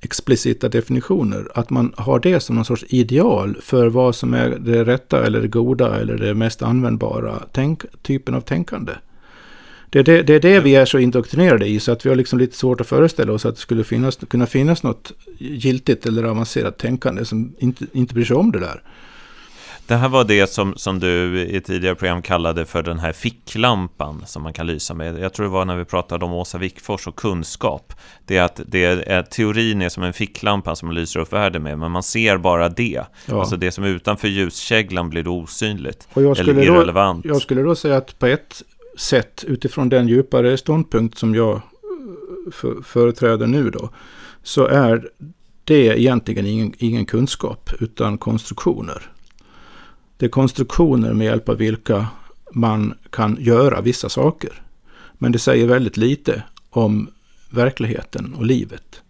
[0.00, 4.84] explicita definitioner, att man har det som någon sorts ideal för vad som är det
[4.84, 8.92] rätta eller det goda eller det mest användbara tänk, typen av tänkande.
[9.92, 12.16] Det är det, det är det vi är så indoktrinerade i, så att vi har
[12.16, 16.24] liksom lite svårt att föreställa oss att det skulle finnas, kunna finnas något giltigt eller
[16.24, 18.82] avancerat tänkande som inte, inte bryr sig om det där.
[19.86, 24.22] Det här var det som, som du i tidigare program kallade för den här ficklampan
[24.26, 25.18] som man kan lysa med.
[25.18, 27.92] Jag tror det var när vi pratade om Åsa Wickfors och kunskap.
[28.26, 31.62] Det är att det är, teorin är som en ficklampa som man lyser upp världen
[31.62, 33.04] med, men man ser bara det.
[33.26, 33.40] Ja.
[33.40, 37.24] Alltså det som är utanför ljuskäglan blir osynligt eller irrelevant.
[37.24, 38.62] Då, jag skulle då säga att på ett
[38.98, 43.90] sett utifrån den djupare ståndpunkt som jag eh, för, företräder nu då,
[44.42, 45.08] så är
[45.64, 49.10] det egentligen ingen, ingen kunskap utan konstruktioner.
[50.16, 52.06] Det är konstruktioner med hjälp av vilka
[52.52, 54.62] man kan göra vissa saker.
[55.18, 57.10] Men det säger väldigt lite om
[57.50, 59.02] verkligheten och livet.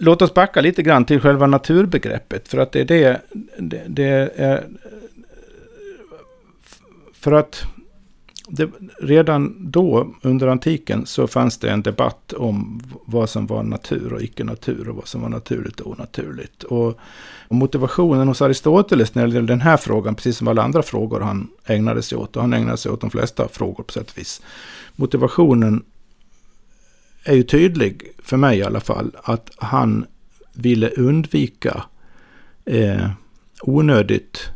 [0.00, 2.48] Låt oss backa lite grann till själva naturbegreppet.
[2.48, 3.20] För att det är det,
[3.58, 4.04] det, det
[4.36, 4.54] är...
[4.54, 4.60] Eh,
[7.12, 7.64] för att
[8.48, 14.12] det, redan då, under antiken, så fanns det en debatt om vad som var natur
[14.12, 16.62] och icke-natur och vad som var naturligt och onaturligt.
[16.62, 16.98] Och,
[17.48, 21.48] motivationen hos Aristoteles när det gäller den här frågan, precis som alla andra frågor han
[21.64, 24.42] ägnade sig åt, och han ägnade sig åt de flesta frågor på sätt och vis.
[24.96, 25.84] Motivationen
[27.24, 30.06] är ju tydlig, för mig i alla fall, att han
[30.54, 31.84] ville undvika
[32.64, 33.10] eh,
[33.62, 34.48] onödigt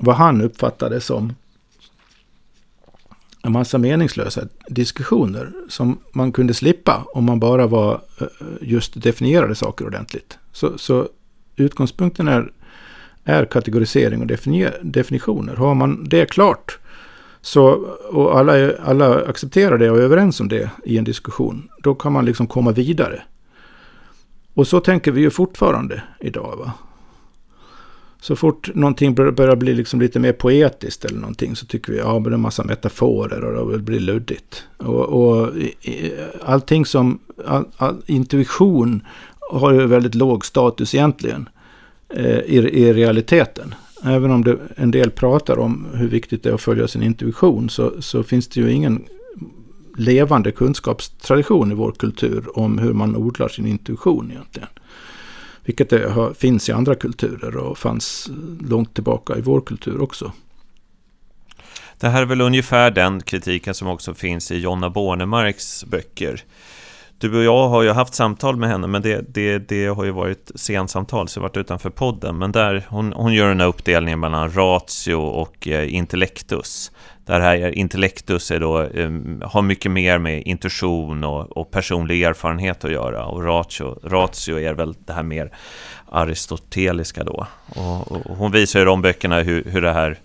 [0.00, 1.34] vad han uppfattade som
[3.46, 8.26] en massa meningslösa diskussioner som man kunde slippa om man bara var eh,
[8.60, 10.38] just definierade saker ordentligt.
[10.52, 11.08] Så, så
[11.56, 12.52] utgångspunkten är,
[13.24, 14.26] är kategorisering och
[14.82, 15.56] definitioner.
[15.56, 16.78] Har man det klart
[17.40, 17.68] så,
[18.10, 22.12] och alla, alla accepterar det och är överens om det i en diskussion, då kan
[22.12, 23.22] man liksom komma vidare.
[24.54, 26.56] Och så tänker vi ju fortfarande idag.
[26.56, 26.72] Va?
[28.20, 32.18] Så fort någonting börjar bli liksom lite mer poetiskt eller någonting så tycker vi ja,
[32.18, 34.64] det är en massa metaforer och det blir luddigt.
[34.76, 35.52] Och, och
[36.44, 39.02] allting som, all, all, intuition
[39.50, 41.48] har ju väldigt låg status egentligen
[42.08, 43.74] eh, i, i realiteten.
[44.04, 47.70] Även om det, en del pratar om hur viktigt det är att följa sin intuition
[47.70, 49.04] så, så finns det ju ingen
[49.96, 54.68] levande kunskapstradition i vår kultur om hur man odlar sin intuition egentligen.
[55.66, 60.32] Vilket det har, finns i andra kulturer och fanns långt tillbaka i vår kultur också.
[62.00, 66.44] Det här är väl ungefär den kritiken som också finns i Jonna Bornemarks böcker.
[67.18, 70.10] Du och jag har ju haft samtal med henne, men det, det, det har ju
[70.10, 72.38] varit sensamtal, så det har varit utanför podden.
[72.38, 76.92] Men där, hon, hon gör den här uppdelningen mellan ratio och eh, intellectus.
[77.26, 79.10] Där här intellektus är då, eh,
[79.42, 83.24] har mycket mer med intuition och, och, personlig erfarenhet att göra.
[83.24, 85.50] Och ratio, ratio är väl det här mer
[86.08, 87.46] aristoteliska då.
[87.66, 90.18] Och, och hon visar i de böckerna hur, hur det här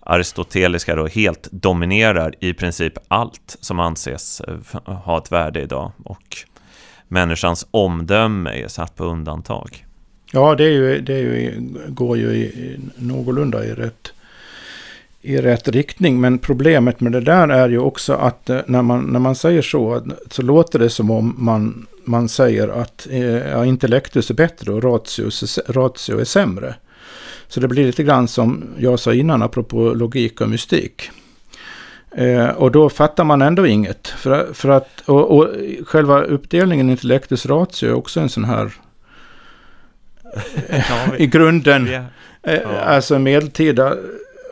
[0.00, 5.92] aristoteliska då helt dominerar i princip allt som anses eh, ha ett värde idag.
[6.04, 6.36] Och
[7.08, 9.86] människans omdöme är satt på undantag.
[10.32, 14.12] Ja, det, är ju, det är ju, går ju i, någorlunda i rätt,
[15.24, 16.20] i rätt riktning.
[16.20, 19.62] Men problemet med det där är ju också att eh, när man, när man säger
[19.62, 24.72] så, så låter det som om man, man säger att eh, ja, intellektus är bättre
[24.72, 25.30] och ratio,
[25.68, 26.74] ratio är sämre.
[27.48, 31.10] Så det blir lite grann som jag sa innan, apropå logik och mystik.
[32.16, 34.08] Eh, och då fattar man ändå inget.
[34.08, 35.48] För, för att, och, och
[35.86, 38.72] själva uppdelningen intellektus ratio är också en sån här
[40.68, 42.52] ja, i grunden, ja.
[42.52, 43.96] eh, alltså medeltida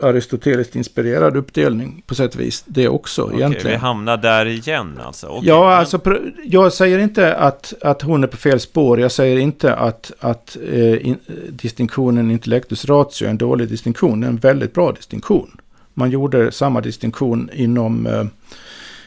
[0.01, 2.63] aristoteliskt inspirerad uppdelning på sätt och vis.
[2.67, 3.71] Det också okay, egentligen.
[3.71, 5.27] Vi hamnar där igen alltså?
[5.27, 5.79] Okay, ja, men...
[5.79, 5.99] alltså
[6.43, 8.99] jag säger inte att, att hon är på fel spår.
[8.99, 14.21] Jag säger inte att, att eh, in, distinktionen intellectus ratio är en dålig distinktion.
[14.21, 15.57] Det är en väldigt bra distinktion.
[15.93, 18.23] Man gjorde samma distinktion inom eh,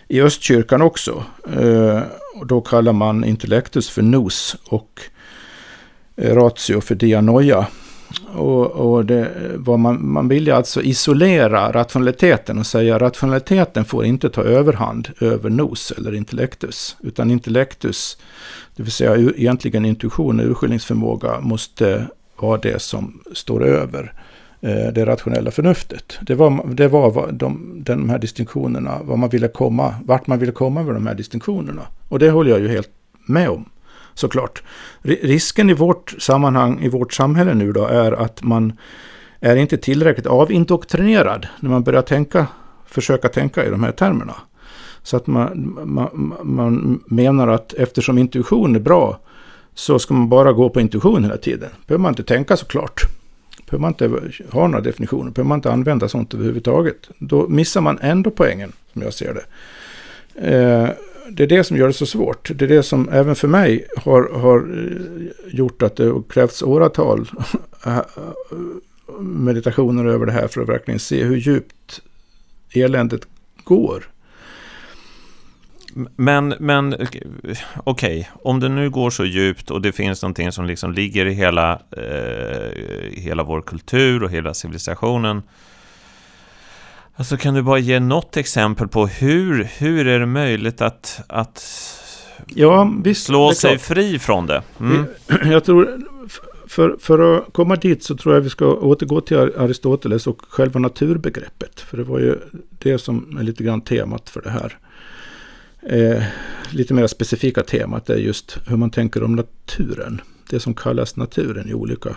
[0.09, 1.25] i östkyrkan också.
[1.61, 2.03] Eh,
[2.35, 5.01] och då kallar man intellectus för nos och
[6.17, 7.67] eh, ratio för dianoia.
[8.35, 13.85] Och, och det, vad man, man vill ju alltså isolera rationaliteten och säga att rationaliteten
[13.85, 16.97] får inte ta överhand över nos eller intellektus.
[17.01, 18.19] Utan intellektus,
[18.77, 24.13] det vill säga egentligen intuition och urskiljningsförmåga, måste vara det som står över
[24.61, 26.19] eh, det rationella förnuftet.
[26.21, 30.53] Det var, det var de, de här distinktionerna, vad man ville komma, vart man ville
[30.53, 31.83] komma med de här distinktionerna.
[32.09, 32.91] Och det håller jag ju helt
[33.27, 33.65] med om
[34.19, 34.63] såklart.
[35.03, 38.73] Risken i vårt sammanhang, i vårt samhälle nu då, är att man
[39.41, 42.47] är inte tillräckligt avindoktrinerad när man börjar tänka,
[42.87, 44.35] försöka tänka i de här termerna.
[45.03, 49.19] Så att man, man, man menar att eftersom intuition är bra
[49.75, 51.71] så ska man bara gå på intuition hela tiden.
[51.87, 53.03] behöver man inte tänka såklart.
[53.71, 56.97] behöver man inte ha några definitioner, behöver man inte använda sånt överhuvudtaget.
[57.19, 59.45] Då missar man ändå poängen, som jag ser det.
[60.35, 60.91] Eh,
[61.31, 62.51] det är det som gör det så svårt.
[62.55, 67.29] Det är det som även för mig har, har eh, gjort att det krävts åratal
[67.87, 68.01] eh,
[69.21, 72.01] meditationer över det här för att verkligen se hur djupt
[72.75, 73.29] eländet
[73.65, 74.05] går.
[76.17, 77.23] Men, men okej,
[77.85, 78.25] okay.
[78.43, 81.73] om det nu går så djupt och det finns någonting som liksom ligger i hela,
[81.73, 82.71] eh,
[83.13, 85.43] hela vår kultur och hela civilisationen
[87.17, 91.65] Alltså kan du bara ge något exempel på hur, hur är det möjligt att, att
[92.47, 94.63] ja, visst, slå sig fri från det?
[94.81, 95.05] Mm.
[95.51, 96.01] Jag tror,
[96.67, 100.81] för, för att komma dit så tror jag vi ska återgå till Aristoteles och själva
[100.81, 101.81] naturbegreppet.
[101.81, 102.39] För det var ju
[102.79, 104.79] det som är lite grann temat för det här.
[105.83, 106.23] Eh,
[106.71, 110.21] lite mer specifika temat är just hur man tänker om naturen.
[110.51, 112.17] Det som kallas naturen i olika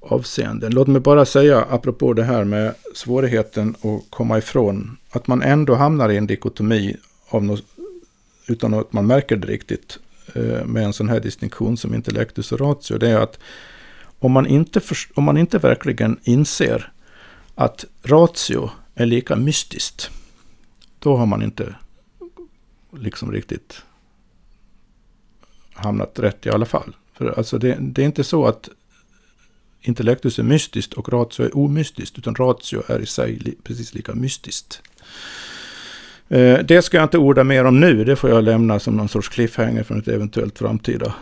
[0.00, 0.72] avseenden.
[0.72, 5.74] Låt mig bara säga, apropå det här med svårigheten att komma ifrån, att man ändå
[5.74, 6.96] hamnar i en dikotomi
[7.28, 7.64] av något,
[8.46, 9.98] utan att man märker det riktigt
[10.34, 12.98] eh, med en sån här distinktion som intellektus och ratio.
[12.98, 13.38] Det är att
[14.18, 16.92] om man inte, för, om man inte verkligen inser
[17.54, 20.10] att ratio är lika mystiskt,
[20.98, 21.74] då har man inte
[22.92, 23.82] liksom riktigt
[25.72, 26.96] hamnat rätt i alla fall.
[27.12, 28.68] För alltså det, det är inte så att
[29.80, 34.14] intellektus är mystiskt och ratio är omystiskt, utan ratio är i sig li precis lika
[34.14, 34.82] mystiskt.
[36.28, 39.08] Eh, det ska jag inte orda mer om nu, det får jag lämna som någon
[39.08, 41.14] sorts cliffhanger för ett eventuellt framtida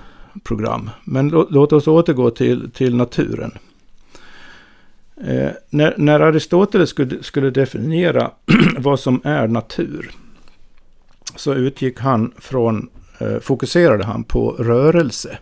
[0.44, 0.90] program.
[1.04, 3.52] Men låt oss återgå till, till naturen.
[5.16, 8.30] Eh, när, när, Aristoteles skulle, skulle definiera
[8.78, 10.10] vad som är natur
[11.36, 12.88] så utgick han från,
[13.18, 15.38] eh, fokuserade han på rörelse.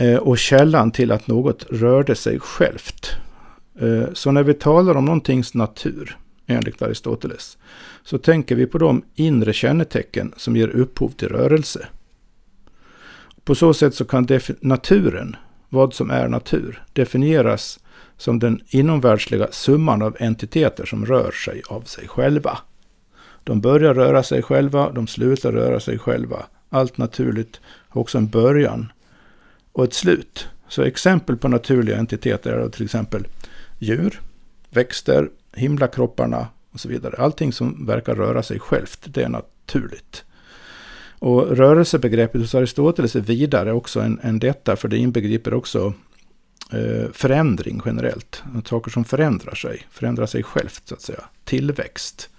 [0.00, 3.10] Eh, och källan till att något rörde sig självt.
[3.80, 7.58] Eh, så när vi talar om någontings natur, enligt Aristoteles,
[8.02, 11.88] så tänker vi på de inre kännetecken som ger upphov till rörelse.
[13.44, 14.28] På så sätt så kan
[14.60, 15.36] naturen,
[15.68, 17.80] vad som är natur, definieras
[18.16, 22.58] som den inomvärldsliga summan av entiteter som rör sig av sig själva.
[23.44, 26.46] De börjar röra sig själva, de slutar röra sig själva.
[26.68, 28.88] Allt naturligt har också en början
[29.72, 30.48] och ett slut.
[30.68, 33.26] Så exempel på naturliga entiteter är till exempel
[33.78, 34.20] djur,
[34.70, 37.16] växter, himlakropparna och så vidare.
[37.18, 40.24] Allting som verkar röra sig självt, det är naturligt.
[41.18, 45.92] Och rörelsebegreppet hos Aristoteles är vidare också än, än detta, för det inbegriper också
[46.72, 48.42] eh, förändring generellt.
[48.64, 51.24] Saker som förändrar sig, förändrar sig självt så att säga.
[51.44, 52.30] Tillväxt.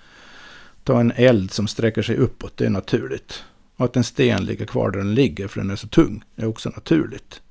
[0.83, 3.43] Ta en eld som sträcker sig uppåt, det är naturligt.
[3.79, 6.45] Och att en sten ligger kvar där den ligger för den är så tung är
[6.45, 7.41] också naturligt.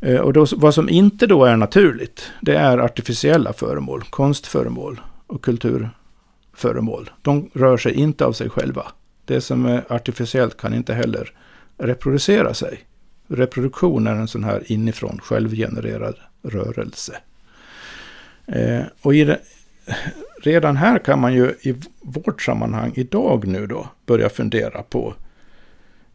[0.00, 5.44] Eh, och då, vad som inte då är naturligt, det är artificiella föremål, konstföremål och
[5.44, 7.10] kulturföremål.
[7.22, 8.86] De rör sig inte av sig själva.
[9.24, 11.32] Det som är artificiellt kan inte heller
[11.78, 12.80] reproducera sig.
[13.28, 17.16] Reproduktion är en sån här inifrån självgenererad rörelse.
[18.46, 19.40] Eh, och i det,
[20.42, 25.14] redan här kan man ju i vårt sammanhang idag nu då börja fundera på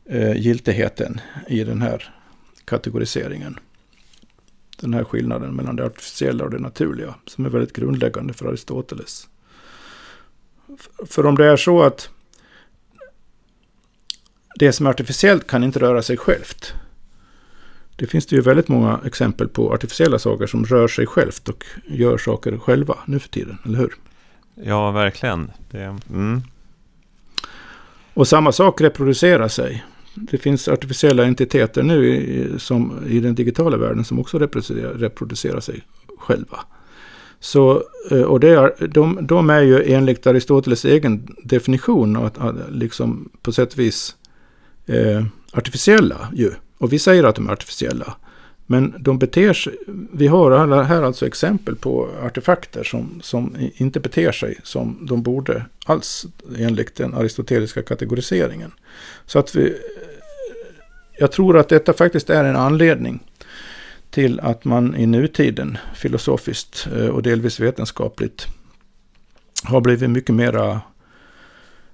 [0.05, 2.13] eh, giltigheten i den här
[2.65, 3.59] kategoriseringen.
[4.79, 9.27] Den här skillnaden mellan det artificiella och det naturliga som är väldigt grundläggande för Aristoteles.
[11.05, 12.09] För om det är så att
[14.55, 16.73] det som är artificiellt kan inte röra sig självt.
[17.99, 21.65] Det finns det ju väldigt många exempel på artificiella saker som rör sig självt och
[21.87, 23.93] gör saker själva nu för tiden, eller hur?
[24.55, 25.51] Ja, verkligen.
[25.71, 26.41] Det, mm.
[28.13, 29.85] Och samma sak reproducerar sig.
[30.15, 35.59] Det finns artificiella entiteter nu i, som, i den digitala världen som också reproducerar, reproducerar
[35.59, 35.81] sig
[36.19, 36.59] själva.
[37.39, 42.55] Så, eh, och det är, de, de är ju enligt Aristoteles egen definition att, att
[42.69, 44.15] liksom på sätt och vis
[44.85, 46.51] eh, artificiella ju.
[46.77, 48.15] Och vi säger att de är artificiella.
[48.69, 49.77] Men de beter sig,
[50.11, 55.65] vi har här alltså exempel på artefakter som, som inte beter sig som de borde
[55.85, 56.25] alls
[56.57, 58.71] enligt den aristoteliska kategoriseringen.
[59.25, 59.75] Så att vi,
[61.19, 63.19] jag tror att detta faktiskt är en anledning
[64.09, 68.47] till att man i nutiden filosofiskt eh, och delvis vetenskapligt
[69.63, 70.81] har blivit mycket mera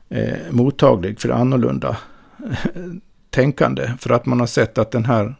[0.09, 1.97] eh, mottaglig för annorlunda
[3.33, 3.91] tänkande.
[3.99, 5.35] För att man har sett att den här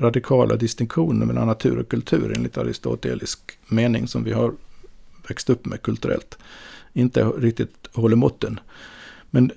[0.00, 4.52] radikala distinktionen mellan natur och kultur enligt aristotelisk mening som vi har
[5.28, 6.38] växt upp med kulturellt
[6.92, 8.60] inte riktigt håller måtten.
[9.30, 9.50] Men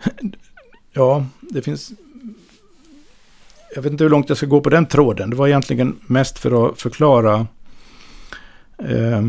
[0.92, 1.92] ja, det finns...
[3.74, 5.30] Jag vet inte hur långt jag ska gå på den tråden.
[5.30, 7.46] Det var egentligen mest för att förklara
[8.78, 9.22] eh,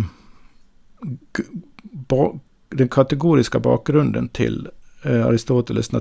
[2.70, 4.70] den kategoriska bakgrunden till
[5.04, 5.92] eh, Aristoteles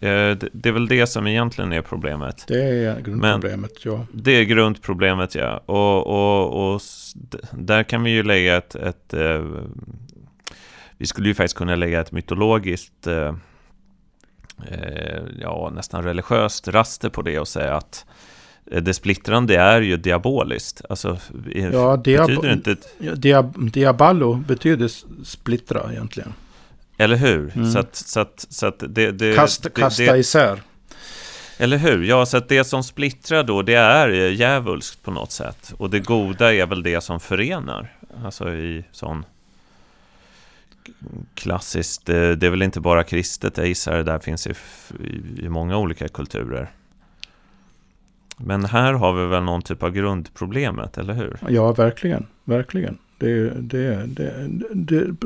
[0.00, 2.44] Eh, det är väl det som egentligen är problemet.
[2.48, 4.06] Det är grundproblemet, Men ja.
[4.12, 5.62] Det är grundproblemet, ja.
[5.66, 6.80] Och, och, och
[7.52, 8.74] där kan vi ju lägga ett...
[8.74, 9.44] ett eh,
[10.98, 13.34] vi skulle ju faktiskt kunna lägga ett mytologiskt, eh,
[15.40, 18.06] ja, nästan religiöst raster på det och säga att
[18.64, 20.82] det splittrande är ju diaboliskt.
[20.88, 21.18] Alltså,
[21.72, 22.76] ja, diab betyder inte...
[23.16, 24.90] Diab diaballo betyder
[25.24, 26.32] splittra egentligen.
[26.96, 27.52] Eller hur?
[27.56, 27.72] Mm.
[27.72, 30.62] Så att, så att, så att det, det, kasta, kasta det, isär.
[31.58, 32.04] Eller hur?
[32.04, 35.74] Ja, så att det som splittrar då, det är djävulskt på något sätt.
[35.78, 37.92] Och det goda är väl det som förenar.
[38.24, 39.24] Alltså i sån
[41.34, 44.54] klassiskt, det, det är väl inte bara kristet, jag gissar det där finns i,
[45.04, 46.70] i, i många olika kulturer.
[48.36, 51.38] Men här har vi väl någon typ av grundproblemet, eller hur?
[51.48, 52.26] Ja, verkligen.
[52.44, 52.98] Verkligen.
[53.18, 55.16] Det, det, det, det,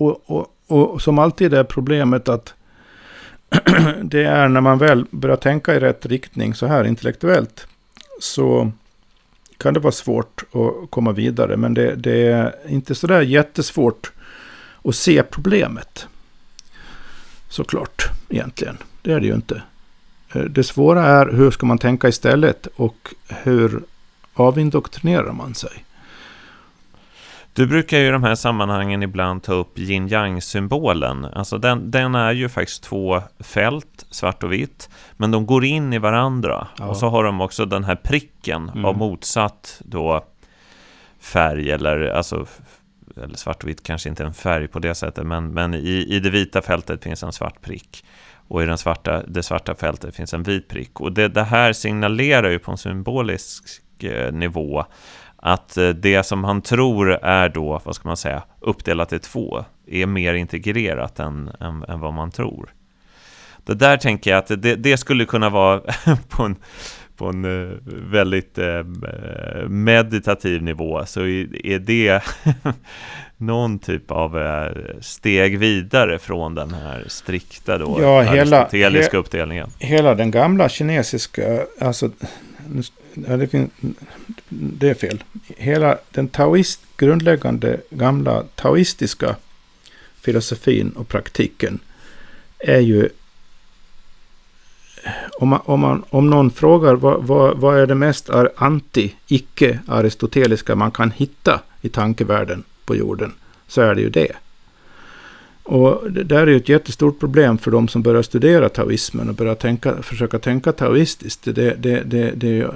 [0.00, 2.54] och, och, och som alltid är problemet att
[4.02, 7.66] det är när man väl börjar tänka i rätt riktning så här intellektuellt.
[8.20, 8.72] Så
[9.56, 11.56] kan det vara svårt att komma vidare.
[11.56, 14.12] Men det, det är inte sådär jättesvårt
[14.84, 16.06] att se problemet.
[17.48, 18.78] Såklart, egentligen.
[19.02, 19.62] Det är det ju inte.
[20.32, 23.82] Eh, det svåra är hur ska man tänka istället och hur
[24.34, 25.84] avindoktrinerar man sig?
[27.52, 31.24] Du brukar ju i de här sammanhangen ibland ta upp yin yang symbolen.
[31.24, 35.92] Alltså den, den är ju faktiskt två fält, svart och vitt, men de går in
[35.92, 36.68] i varandra.
[36.78, 36.86] Ja.
[36.86, 38.84] Och så har de också den här pricken mm.
[38.84, 40.24] av motsatt då
[41.20, 42.46] färg eller alltså
[43.16, 46.20] eller svart och vitt kanske inte en färg på det sättet, men, men i, i
[46.20, 48.04] det vita fältet finns en svart prick.
[48.48, 51.00] Och i den svarta, det svarta fältet finns en vit prick.
[51.00, 53.64] Och det, det här signalerar ju på en symbolisk
[53.98, 54.84] eh, nivå
[55.42, 59.64] att eh, det som han tror är då, vad ska man säga, uppdelat i två,
[59.86, 62.74] är mer integrerat än, än, än vad man tror.
[63.64, 65.80] Det där tänker jag att det, det skulle kunna vara
[66.28, 66.56] på en,
[67.16, 67.76] på en eh,
[68.10, 68.84] väldigt eh,
[69.68, 72.22] meditativ nivå, så är det
[73.36, 74.38] någon typ av
[75.00, 79.70] steg vidare från den här strikta då, ja, hela, aristoteliska uppdelningen.
[79.78, 82.10] Hela den gamla kinesiska, alltså
[83.14, 83.70] ja, det, finns,
[84.48, 85.24] det är fel.
[85.56, 89.36] Hela den taoist, grundläggande gamla taoistiska
[90.20, 91.78] filosofin och praktiken
[92.58, 93.08] är ju
[95.38, 100.74] om, man, om, man, om någon frågar vad, vad, vad är det mest anti, icke-aristoteliska
[100.74, 103.32] man kan hitta i tankevärlden på jorden,
[103.66, 104.32] så är det ju det.
[105.62, 109.34] Och det där är ju ett jättestort problem för de som börjar studera taoismen och
[109.34, 111.44] börjar tänka, försöka tänka taoistiskt.
[111.44, 112.70] Det, det, det, det,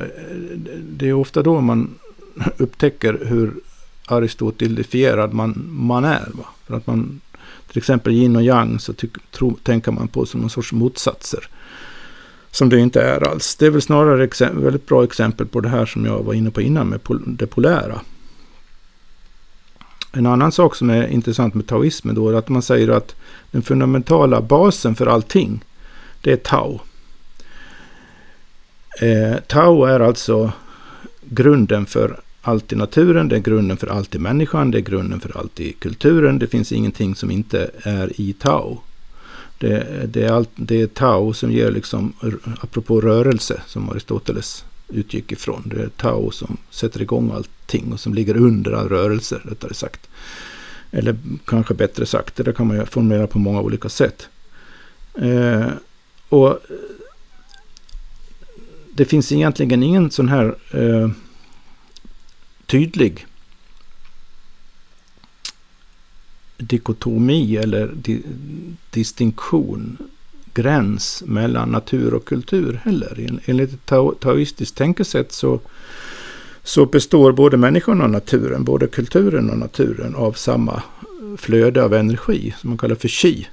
[0.90, 1.94] det är ofta då man
[2.56, 3.52] upptäcker hur
[4.06, 6.28] aristotelifierad man, man är.
[6.32, 6.44] Va?
[6.66, 7.20] För att man,
[7.68, 11.48] till exempel yin och yang så tyck, tro, tänker man på som någon sorts motsatser.
[12.50, 13.56] Som det inte är alls.
[13.56, 16.50] Det är väl snarare ett väldigt bra exempel på det här som jag var inne
[16.50, 18.00] på innan med pol, det polära.
[20.16, 23.14] En annan sak som är intressant med taoismen då är att man säger att
[23.50, 25.64] den fundamentala basen för allting,
[26.20, 26.80] det är tao.
[29.00, 30.52] Eh, tao är alltså
[31.20, 35.20] grunden för allt i naturen, det är grunden för allt i människan, det är grunden
[35.20, 36.38] för allt i kulturen.
[36.38, 38.80] Det finns ingenting som inte är i tao.
[39.58, 42.12] Det, det, är, allt, det är tao som ger, liksom,
[42.60, 45.62] apropå rörelse, som Aristoteles utgick ifrån.
[45.66, 50.08] Det är Tao som sätter igång allting och som ligger under all rörelse, rättare sagt.
[50.90, 54.28] Eller kanske bättre sagt, det kan man ju formulera på många olika sätt.
[55.14, 55.68] Eh,
[56.28, 56.58] och eh,
[58.94, 61.10] det finns egentligen ingen sån här eh,
[62.66, 63.26] tydlig
[66.56, 68.22] dikotomi eller di
[68.90, 69.96] distinktion
[70.54, 73.40] gräns mellan natur och kultur heller.
[73.44, 73.86] Enligt ett
[74.20, 75.60] taoistiskt tänkesätt så,
[76.62, 80.82] så består både människan och naturen, både kulturen och naturen av samma
[81.36, 83.48] flöde av energi som man kallar för chi.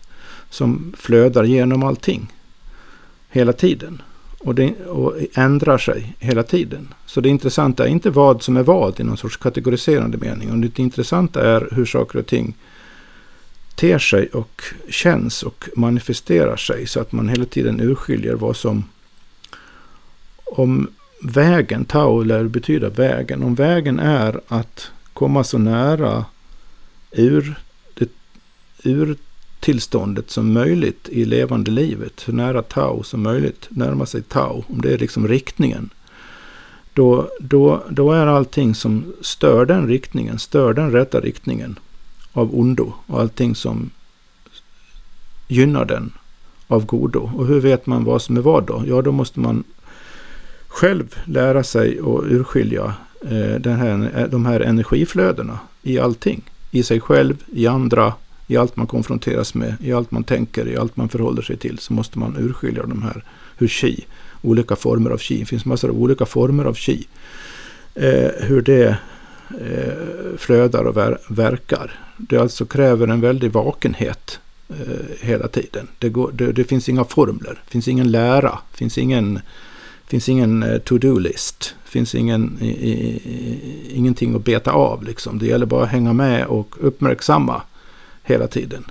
[0.50, 2.34] Som flödar genom allting
[3.30, 4.02] hela tiden.
[4.40, 6.94] Och, det, och ändrar sig hela tiden.
[7.06, 10.52] Så det intressanta är inte vad som är vad i någon sorts kategoriserande mening.
[10.52, 12.56] Och det intressanta är hur saker och ting
[13.76, 18.84] ter sig och känns och manifesterar sig så att man hela tiden urskiljer vad som
[20.46, 20.88] om
[21.22, 26.26] vägen, Tao lär betyda vägen, om vägen är att komma så nära
[27.12, 27.56] ur,
[27.94, 28.10] det,
[28.84, 29.16] ur
[29.60, 34.82] tillståndet som möjligt i levande livet, så nära Tao som möjligt, närma sig Tao, om
[34.82, 35.90] det är liksom riktningen.
[36.94, 41.80] Då, då, då är allting som stör den riktningen, stör den rätta riktningen,
[42.34, 43.90] av ondo och allting som
[45.48, 46.14] gynnar den
[46.68, 47.32] av godo.
[47.36, 48.84] Och hur vet man vad som är vad då?
[48.88, 49.64] Ja, då måste man
[50.68, 56.42] själv lära sig att urskilja eh, den här, de här energiflödena i allting.
[56.72, 58.14] I sig själv, i andra,
[58.48, 61.78] i allt man konfronteras med, i allt man tänker, i allt man förhåller sig till.
[61.78, 63.24] Så måste man urskilja de här,
[63.58, 64.06] hur chi,
[64.42, 67.08] olika former av chi, det finns massor av olika former av chi.
[67.96, 68.98] Eh, hur det
[69.60, 72.00] eh, flödar och ver verkar.
[72.18, 74.40] Det alltså kräver en väldig vakenhet
[74.70, 74.76] eh,
[75.20, 75.88] hela tiden.
[76.00, 79.40] Det, går, det, det, finns inga formler, det finns ingen lära, det finns ingen,
[80.08, 81.76] finns ingen eh, to-do-list.
[81.84, 83.22] Det finns ingen, i, i,
[83.94, 85.04] ingenting att beta av.
[85.04, 85.40] Liksom.
[85.40, 87.62] Det gäller bara att hänga med och uppmärksamma
[88.24, 88.86] hela tiden.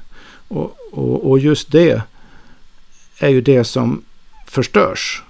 [0.49, 2.03] Och, och, och just det
[3.19, 4.03] är ju det som
[4.47, 5.23] förstörs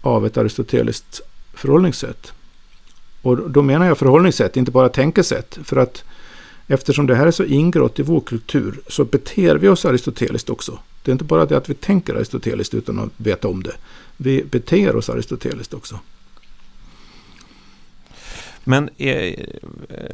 [0.00, 1.20] av ett aristoteliskt
[1.54, 2.32] förhållningssätt.
[3.26, 5.58] Och då menar jag förhållningssätt, inte bara tänkesätt.
[5.64, 6.04] För att
[6.66, 10.78] eftersom det här är så ingrått i vår kultur så beter vi oss aristoteliskt också.
[11.02, 13.72] Det är inte bara det att vi tänker aristoteliskt utan att veta om det.
[14.16, 16.00] Vi beter oss aristoteliskt också.
[18.64, 19.34] Men eh,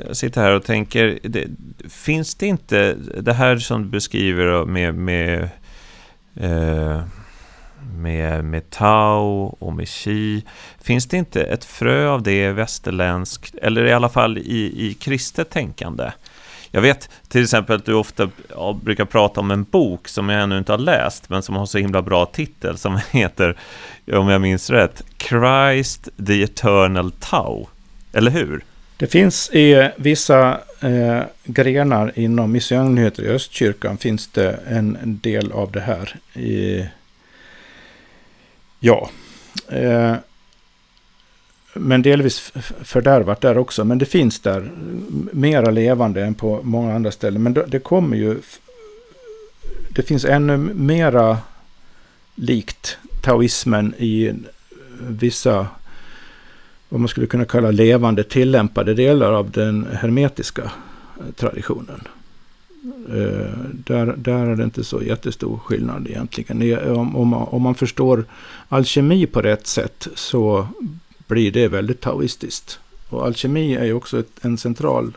[0.06, 1.46] jag sitter här och tänker, det,
[1.88, 5.48] finns det inte det här som du beskriver med, med,
[6.34, 7.02] eh,
[7.96, 10.44] med, med Tao och med chi,
[10.80, 15.50] finns det inte ett frö av det västerländskt, eller i alla fall i, i kristet
[15.50, 16.12] tänkande?
[16.74, 20.42] Jag vet till exempel att du ofta ja, brukar prata om en bok som jag
[20.42, 23.56] ännu inte har läst, men som har så himla bra titel, som heter,
[24.12, 27.68] om jag minns rätt, Christ the Eternal Tao.
[28.12, 28.64] Eller hur?
[28.96, 35.52] Det finns i vissa eh, grenar inom missionenheter i Östkyrkan finns det en, en del
[35.52, 36.16] av det här.
[36.40, 36.86] I,
[38.82, 39.10] ja.
[39.68, 40.14] Eh,
[41.74, 42.52] men delvis
[42.82, 43.84] fördärvat där också.
[43.84, 44.70] Men det finns där
[45.32, 47.42] mera levande än på många andra ställen.
[47.42, 48.38] Men det, det kommer ju...
[49.88, 51.38] Det finns ännu mera
[52.34, 54.32] likt taoismen i
[55.00, 55.66] vissa
[56.88, 60.72] vad man skulle kunna kalla levande tillämpade delar av den hermetiska
[61.36, 62.08] traditionen.
[63.08, 66.88] Eh, där, där är det inte så jättestor skillnad egentligen.
[66.96, 68.24] Om, om, man, om man förstår
[68.68, 70.68] alkemi på rätt sätt så
[71.26, 72.80] blir det väldigt taoistiskt.
[73.08, 75.16] Och alkemi är ju också ett, en central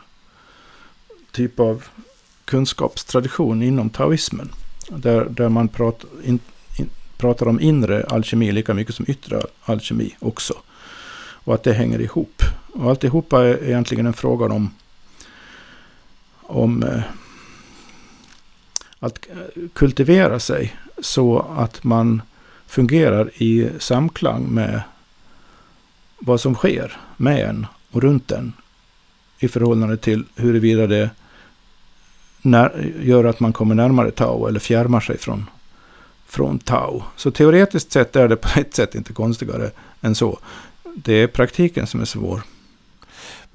[1.32, 1.84] typ av
[2.44, 4.50] kunskapstradition inom taoismen.
[4.88, 6.38] Där, där man pratar, in,
[6.78, 10.54] in, pratar om inre alkemi lika mycket som yttre alkemi också.
[11.44, 12.42] Och att det hänger ihop.
[12.72, 14.70] Och alltihopa är egentligen en fråga om,
[16.42, 17.02] om eh,
[19.06, 22.22] att eh, kultivera sig så att man
[22.66, 24.80] fungerar i samklang med
[26.18, 28.52] vad som sker med en och runt en
[29.38, 31.10] i förhållande till huruvida det
[32.42, 35.50] när, gör att man kommer närmare Tao eller fjärmar sig från,
[36.26, 37.04] från Tao.
[37.16, 40.38] Så teoretiskt sett är det på ett sätt inte konstigare än så
[40.94, 42.42] det är praktiken som är svår.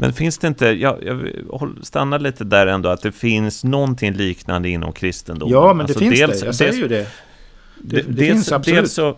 [0.01, 4.69] Men finns det inte, jag, jag stannar lite där ändå, att det finns någonting liknande
[4.69, 5.53] inom kristendomen?
[5.53, 7.07] Ja, men det alltså finns dels, det, jag säger ju det.
[7.77, 8.91] Det, det dels, finns absolut.
[8.91, 9.17] Så,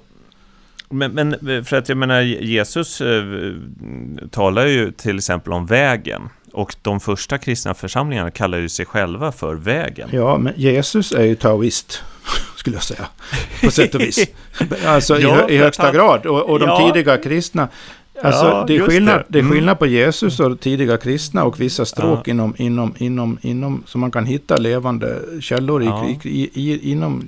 [0.89, 3.23] men, men, för att jag menar, Jesus eh,
[4.31, 6.29] talar ju till exempel om vägen.
[6.53, 10.09] Och de första kristna församlingarna kallar ju sig själva för vägen.
[10.11, 12.03] Ja, men Jesus är ju taoist
[12.55, 13.07] skulle jag säga.
[13.63, 14.27] På sätt och vis.
[14.85, 16.25] Alltså ja, i, i högsta grad.
[16.25, 16.93] Och, och de ja.
[16.93, 17.67] tidiga kristna
[18.21, 19.25] Alltså, ja, det, är skillnad, det.
[19.27, 19.53] det är mm.
[19.53, 22.31] skillnad på Jesus och tidiga kristna och vissa stråk ja.
[22.31, 26.15] inom, inom, inom, inom, som man kan hitta levande källor i, ja.
[26.23, 27.27] i, i, inom,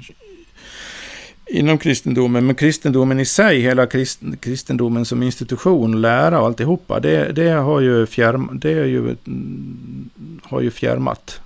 [1.45, 2.45] inom kristendomen.
[2.45, 7.81] Men kristendomen i sig, hela krist, kristendomen som institution, lära och alltihopa, det, det, har,
[7.81, 9.15] ju fjärm, det är ju,
[10.43, 11.41] har ju fjärmat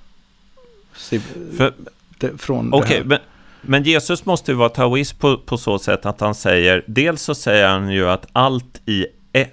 [0.95, 1.21] sig
[1.57, 1.73] För,
[2.17, 3.03] det, från okay, det här.
[3.03, 3.19] Men,
[3.61, 7.35] men Jesus måste ju vara taoist på, på så sätt att han säger, dels så
[7.35, 9.05] säger han ju att allt i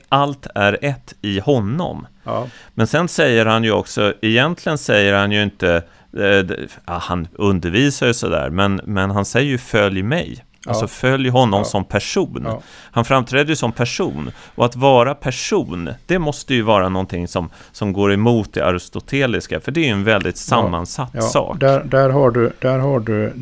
[0.08, 2.06] allt är ett i honom.
[2.24, 2.48] Ja.
[2.74, 5.82] Men sen säger han ju också, egentligen säger han ju inte,
[6.18, 10.44] eh, han undervisar ju sådär, men, men han säger ju följ mig.
[10.66, 10.70] Ja.
[10.70, 11.64] Alltså följ honom ja.
[11.64, 12.42] som person.
[12.44, 12.62] Ja.
[12.90, 14.30] Han framträder ju som person.
[14.54, 19.60] Och att vara person, det måste ju vara någonting som, som går emot det aristoteliska.
[19.60, 21.60] För det är ju en väldigt sammansatt sak.
[21.60, 23.32] Där, där, har du, där har du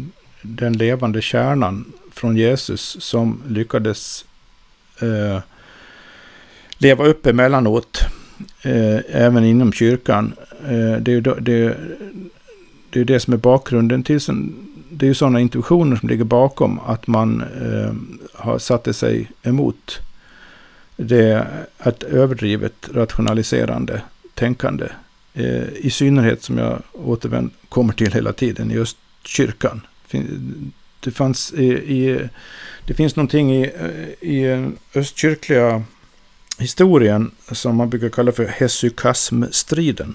[0.42, 4.24] den levande kärnan från Jesus som lyckades
[5.00, 5.40] eh,
[6.78, 7.98] leva upp emellanåt,
[8.62, 10.34] eh, även inom kyrkan.
[10.64, 11.76] Eh, det, är det, det,
[12.90, 14.20] det är det som är bakgrunden till
[14.96, 17.92] det är ju sådana intuitioner som ligger bakom att man eh,
[18.34, 20.00] har satt sig emot
[20.96, 21.46] det
[21.78, 24.02] ett överdrivet rationaliserande
[24.34, 24.86] tänkande.
[25.34, 29.80] Eh, I synnerhet som jag återvänder, kommer till hela tiden i östkyrkan.
[31.00, 32.28] Det, fanns i, i,
[32.86, 35.82] det finns någonting i, eh, i eh, östkyrkliga
[36.58, 40.14] historien som man brukar kalla för hesykasmstriden.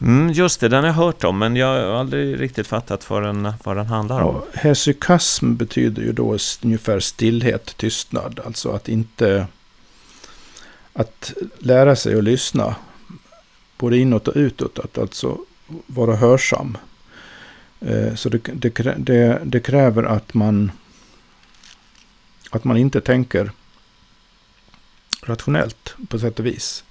[0.00, 3.22] Mm, just det, den har jag hört om, men jag har aldrig riktigt fattat vad
[3.22, 4.34] den, vad den handlar om.
[4.34, 8.40] Ja, hesykasm betyder ju då ungefär stillhet, tystnad.
[8.44, 9.46] Alltså att inte...
[10.92, 12.76] Att lära sig att lyssna,
[13.78, 14.78] både inåt och utåt.
[14.78, 15.38] Att alltså
[15.86, 16.78] vara hörsam.
[17.80, 20.70] Eh, så det, det, det, det kräver att man,
[22.50, 23.50] att man inte tänker
[25.26, 26.84] rationellt på sätt och vis.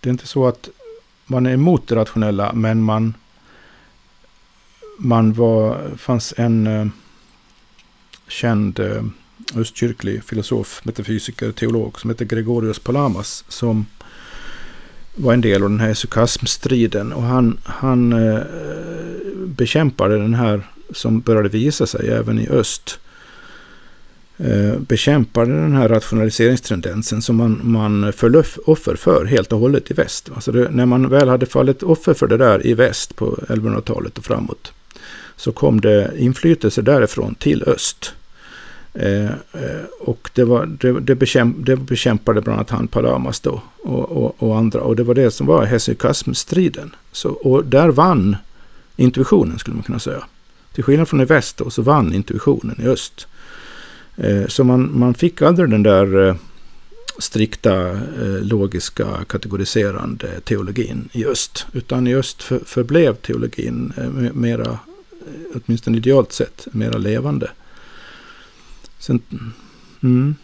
[0.00, 0.68] Det är inte så att
[1.26, 3.14] man är emot det rationella, men man,
[4.98, 6.86] man var, fanns en eh,
[8.28, 9.02] känd eh,
[9.54, 13.86] östkyrklig filosof, metafysiker, teolog som heter Gregorius Palamas som
[15.14, 17.12] var en del av den här esukasmstriden.
[17.12, 18.42] Och han, han eh,
[19.46, 22.98] bekämpade den här som började visa sig även i öst.
[24.38, 29.94] Eh, bekämpade den här rationaliseringstendensen som man, man föll offer för helt och hållet i
[29.94, 30.30] väst.
[30.34, 34.18] Alltså det, när man väl hade fallit offer för det där i väst på 1100-talet
[34.18, 34.72] och framåt
[35.36, 38.12] så kom det inflytelse därifrån till öst.
[38.94, 43.62] Eh, eh, och det, var, det, det, bekämp, det bekämpade bland annat han Palamas då
[43.82, 44.80] och, och, och, andra.
[44.80, 46.94] Och det var det som var hesychasmstriden.
[47.12, 48.36] Så, och där vann
[48.96, 50.22] intuitionen skulle man kunna säga.
[50.72, 53.26] Till skillnad från i väst då, så vann intuitionen i öst.
[54.16, 56.36] Eh, så man, man fick aldrig den där eh,
[57.18, 61.66] strikta eh, logiska kategoriserande teologin i öst.
[61.72, 63.92] Utan i öst för, förblev teologin
[64.34, 64.78] mera,
[65.54, 67.50] åtminstone idealt sett, mera levande.
[68.98, 69.22] Sen,
[70.02, 70.34] mm.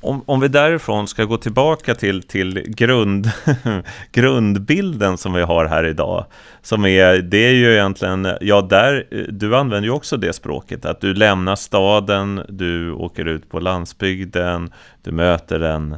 [0.00, 3.30] Om, om vi därifrån ska gå tillbaka till, till grund,
[4.12, 6.24] grundbilden som vi har här idag.
[6.62, 10.84] Som är, det är ju egentligen, ja där, du använder ju också det språket.
[10.84, 14.72] Att du lämnar staden, du åker ut på landsbygden,
[15.02, 15.96] du möter den,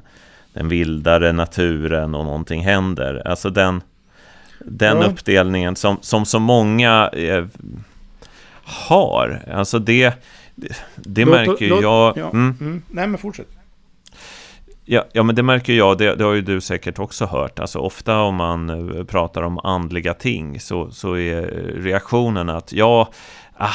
[0.52, 3.22] den vildare naturen och någonting händer.
[3.24, 3.82] Alltså den,
[4.58, 5.06] den ja.
[5.06, 7.44] uppdelningen som, som så många eh,
[8.64, 9.42] har.
[9.54, 10.14] Alltså det
[10.96, 12.18] det låt, märker låt, jag...
[12.18, 12.56] Ja, mm.
[12.60, 12.82] Mm.
[12.90, 13.57] Nej, men fortsätt.
[14.90, 17.58] Ja, ja, men det märker jag, det, det, har ju du säkert också hört.
[17.58, 21.42] Alltså ofta om man eh, pratar om andliga ting så, så är
[21.76, 23.10] reaktionen att ja,
[23.56, 23.74] ah,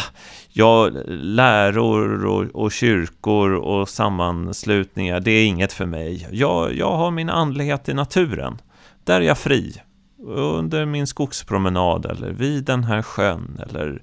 [0.50, 6.28] ja läror och, och, kyrkor och sammanslutningar, det är inget för mig.
[6.32, 8.62] Jag, jag har min andlighet i naturen.
[9.04, 9.82] Där är jag fri.
[10.28, 14.02] Under min skogspromenad eller vid den här sjön eller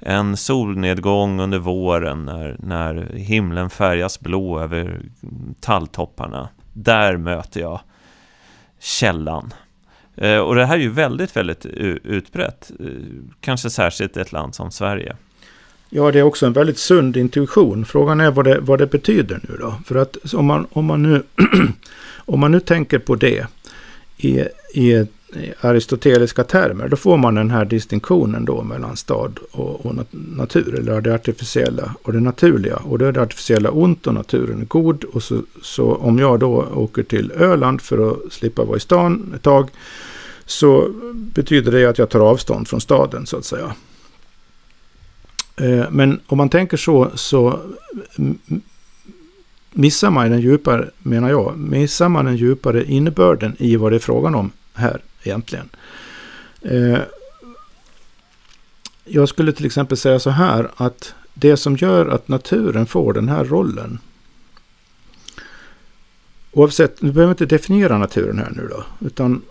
[0.00, 5.00] en solnedgång under våren när, när himlen färgas blå över
[5.60, 6.48] talltopparna.
[6.72, 7.80] Där möter jag
[8.80, 9.54] källan.
[10.16, 12.70] Eh, och det här är ju väldigt, väldigt utbrett.
[12.80, 12.86] Eh,
[13.40, 15.16] kanske särskilt i ett land som Sverige.
[15.90, 17.84] Ja, det är också en väldigt sund intuition.
[17.84, 19.74] Frågan är vad det, vad det betyder nu då.
[19.86, 21.22] För att om man, om man, nu,
[22.16, 23.46] om man nu tänker på det
[24.16, 24.44] i,
[24.74, 25.12] i ett
[25.60, 31.00] aristoteliska termer, då får man den här distinktionen då mellan stad och, och, natur, eller
[31.00, 32.76] det artificiella och det naturliga.
[32.76, 35.04] Och då är det artificiella ont och naturen är god.
[35.04, 39.32] Och så, så om jag då åker till Öland för att slippa vara i stan
[39.36, 39.70] ett tag,
[40.44, 43.74] så betyder det att jag tar avstånd från staden så att säga.
[45.56, 47.60] Eh, men om man tänker så, så
[49.72, 54.00] missar man den djupare, menar jag, missar man den djupare innebörden i vad det är
[54.00, 55.68] frågan om här egentligen.
[56.62, 56.98] Eh,
[59.04, 63.28] jag skulle till exempel säga så här att det som gör att naturen får den
[63.28, 63.98] här rollen.
[66.52, 69.06] Oavsett, nu behöver vi inte definiera naturen här nu då.
[69.06, 69.42] Utan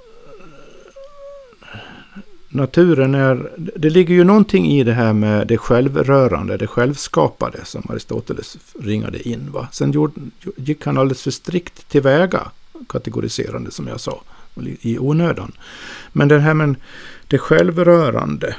[2.49, 7.87] naturen är, det ligger ju någonting i det här med det självrörande, det självskapade som
[7.89, 9.51] Aristoteles ringade in.
[9.51, 9.67] Va?
[9.71, 10.13] Sen gjorde,
[10.55, 12.51] gick han alldeles för strikt tillväga,
[12.87, 14.21] kategoriserande som jag sa
[14.81, 15.51] i onödan.
[16.11, 16.75] Men det här med
[17.27, 18.55] det självrörande,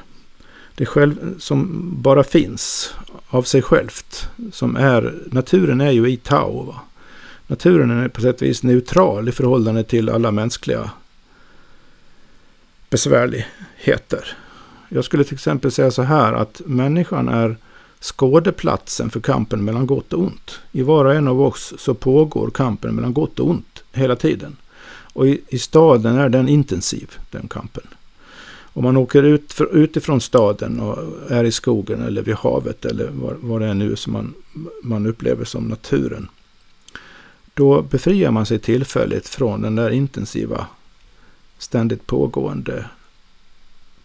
[0.74, 2.94] det själv, som bara finns
[3.28, 4.28] av sig självt.
[4.52, 6.62] Som är, naturen är ju i Tao.
[6.62, 6.80] Va?
[7.46, 10.90] Naturen är på sätt och vis neutral i förhållande till alla mänskliga
[12.90, 14.36] besvärligheter.
[14.88, 17.56] Jag skulle till exempel säga så här att människan är
[18.00, 20.60] skådeplatsen för kampen mellan gott och ont.
[20.72, 24.56] I var och en av oss så pågår kampen mellan gott och ont hela tiden.
[25.18, 27.86] Och i, i staden är den intensiv, den kampen.
[28.50, 30.98] Om man åker ut för, utifrån staden och
[31.30, 34.34] är i skogen eller vid havet eller vad, vad det är nu som man,
[34.82, 36.28] man upplever som naturen.
[37.54, 40.66] Då befriar man sig tillfälligt från den där intensiva,
[41.58, 42.84] ständigt pågående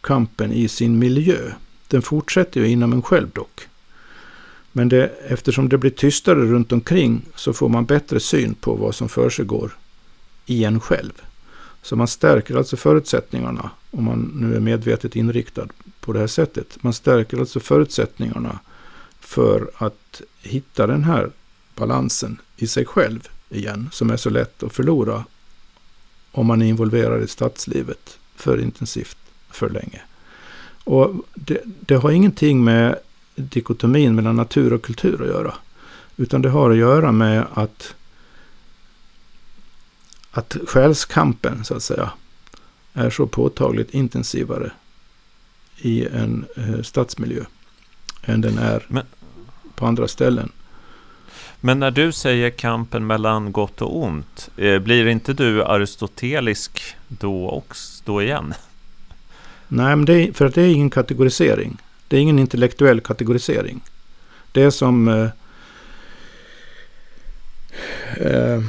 [0.01, 1.51] kampen i sin miljö.
[1.87, 3.61] Den fortsätter ju inom en själv dock.
[4.71, 8.95] Men det, eftersom det blir tystare runt omkring så får man bättre syn på vad
[8.95, 9.73] som försiggår
[10.45, 11.21] i en själv.
[11.81, 15.67] Så man stärker alltså förutsättningarna, om man nu är medvetet inriktad
[15.99, 16.83] på det här sättet.
[16.83, 18.59] Man stärker alltså förutsättningarna
[19.19, 21.29] för att hitta den här
[21.75, 25.23] balansen i sig själv igen, som är så lätt att förlora
[26.31, 29.17] om man är involverad i stadslivet för intensivt
[29.51, 30.01] för länge.
[30.83, 32.99] Och det, det har ingenting med
[33.35, 35.53] dikotomin mellan natur och kultur att göra.
[36.17, 37.95] Utan det har att göra med att
[40.33, 42.11] att själskampen så att säga
[42.93, 44.71] är så påtagligt intensivare
[45.77, 47.43] i en eh, stadsmiljö
[48.21, 49.05] än den är Men,
[49.75, 50.51] på andra ställen.
[51.59, 57.49] Men när du säger kampen mellan gott och ont, eh, blir inte du aristotelisk då
[57.49, 58.53] också, då igen?
[59.67, 61.77] Nej, men är, för att det är ingen kategorisering.
[62.07, 63.81] Det är ingen intellektuell kategorisering.
[64.51, 65.07] Det är som...
[65.07, 65.29] Eh,
[68.27, 68.61] eh,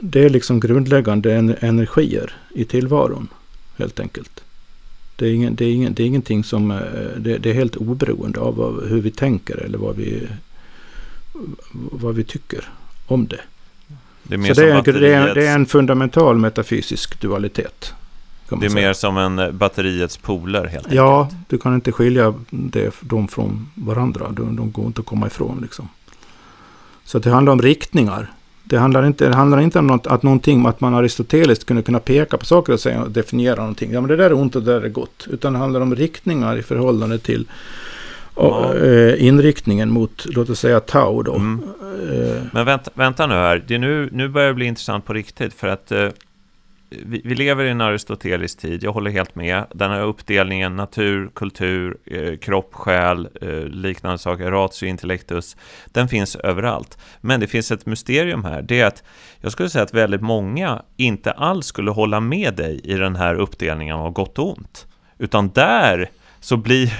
[0.00, 3.28] det är liksom grundläggande energier i tillvaron,
[3.76, 4.44] helt enkelt.
[5.16, 6.70] Det är, ingen, det är, ingen, det är ingenting som...
[6.70, 6.78] Eh,
[7.16, 10.28] det, det, är helt oberoende av hur vi tänker eller vad vi,
[11.72, 12.64] vad vi tycker
[13.06, 13.40] om det.
[14.22, 17.94] Det är, Så det är, är, det är en fundamental metafysisk dualitet.
[18.48, 20.94] Det är mer som en eh, batteriets poler helt enkelt.
[20.94, 24.30] Ja, du kan inte skilja det, dem från varandra.
[24.30, 25.88] De, de går inte att komma ifrån liksom.
[27.04, 28.32] Så det handlar om riktningar.
[28.68, 32.00] Det handlar inte, det handlar inte om något, att någonting att man aristoteliskt kunde kunna
[32.00, 33.92] peka på saker och säga och definiera någonting.
[33.92, 35.26] Ja, men det där är ont och det där är gott.
[35.30, 37.46] Utan det handlar om riktningar i förhållande till
[38.36, 38.74] ja.
[38.74, 41.34] äh, inriktningen mot, låt oss säga Tau då.
[41.34, 41.62] Mm.
[41.92, 43.64] Äh, men vänta, vänta nu här.
[43.66, 45.54] Det nu, nu börjar det bli intressant på riktigt.
[45.54, 46.08] För att äh,
[46.90, 49.64] vi, vi, lever i en aristotelisk tid, jag håller helt med.
[49.74, 56.36] Den här uppdelningen natur, kultur, eh, kropp, själ, eh, liknande saker, ratio, intellectus, den finns
[56.36, 56.98] överallt.
[57.20, 59.02] Men det finns ett mysterium här, det är att
[59.40, 63.34] jag skulle säga att väldigt många inte alls skulle hålla med dig i den här
[63.34, 64.86] uppdelningen av gott och ont.
[65.18, 66.10] Utan där
[66.40, 66.92] så blir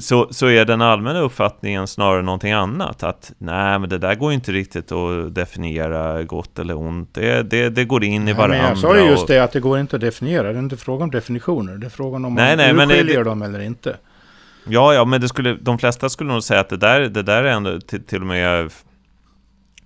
[0.00, 3.02] så, så är den allmänna uppfattningen snarare någonting annat.
[3.02, 7.14] Att nej, men det där går inte riktigt att definiera gott eller ont.
[7.14, 8.56] Det, det, det går in i varandra.
[8.56, 10.52] Nej, jag sa ju just det, att det går inte att definiera.
[10.52, 11.76] Det är inte fråga om definitioner.
[11.76, 13.96] Det är frågan om nej, man nej, urskiljer dem eller inte.
[14.68, 17.44] Ja, ja, men det skulle, de flesta skulle nog säga att det där, det där
[17.44, 18.70] är ändå till, till och med...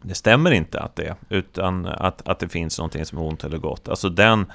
[0.02, 3.58] Det stämmer inte att det utan att, att det finns någonting som är ont eller
[3.58, 3.88] gott.
[3.88, 4.46] Alltså den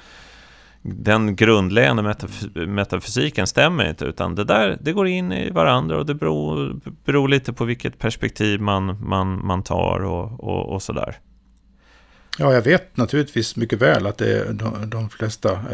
[0.82, 6.06] den grundläggande metaf metafysiken stämmer inte, utan det där det går in i varandra och
[6.06, 11.18] det beror, beror lite på vilket perspektiv man, man, man tar och, och, och sådär.
[12.38, 15.64] Ja, jag vet naturligtvis mycket väl att det är de, de flesta,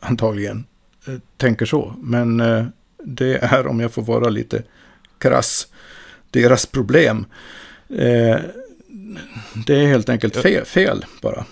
[0.00, 0.64] antagligen,
[1.06, 1.94] eh, tänker så.
[1.98, 2.64] Men eh,
[3.04, 4.62] det är, om jag får vara lite
[5.18, 5.68] krass,
[6.30, 7.26] deras problem.
[7.88, 8.36] Eh,
[9.66, 11.44] det är helt enkelt fel, fel bara.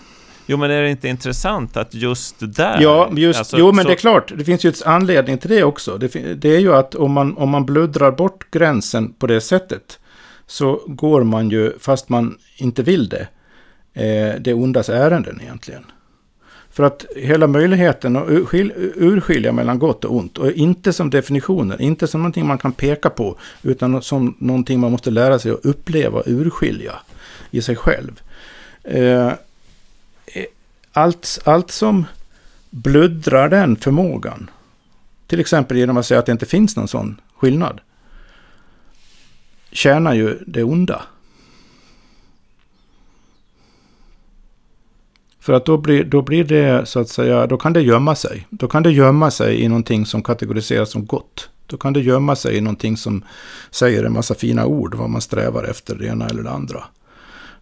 [0.47, 2.80] Jo, men är det inte intressant att just där...
[2.80, 3.88] Ja, just, alltså, jo, men så...
[3.88, 4.32] det är klart.
[4.36, 5.99] Det finns ju ett anledning till det också.
[5.99, 9.99] Det, det, är ju att om man, om man bluddrar bort gränsen på det sättet
[10.47, 13.28] så går man ju, fast man inte vill det,
[13.94, 15.84] eh, det ondas ärenden egentligen.
[16.70, 22.07] För att hela möjligheten att urskilja mellan gott och ont, och inte som definitioner, inte
[22.07, 26.22] som någonting man kan peka på, utan som någonting man måste lära sig att uppleva
[26.26, 26.92] urskilja
[27.51, 28.20] i sig själv.
[28.82, 29.32] Eh,
[30.97, 32.05] allt, allt som
[32.70, 34.51] bluddrar den förmågan,
[35.26, 37.80] till exempel genom att säga att det inte finns någon sån skillnad,
[39.70, 41.03] tjänar ju det onda.
[45.40, 48.47] För att då blir, då blir det så att säga, då kan det gömma sig.
[48.51, 51.49] Då kan det gömma sig i någonting som kategoriseras som gott.
[51.66, 53.24] Då kan det gömma sig i någonting som
[53.70, 56.84] säger en massa fina ord, vad man strävar efter, det ena eller det andra.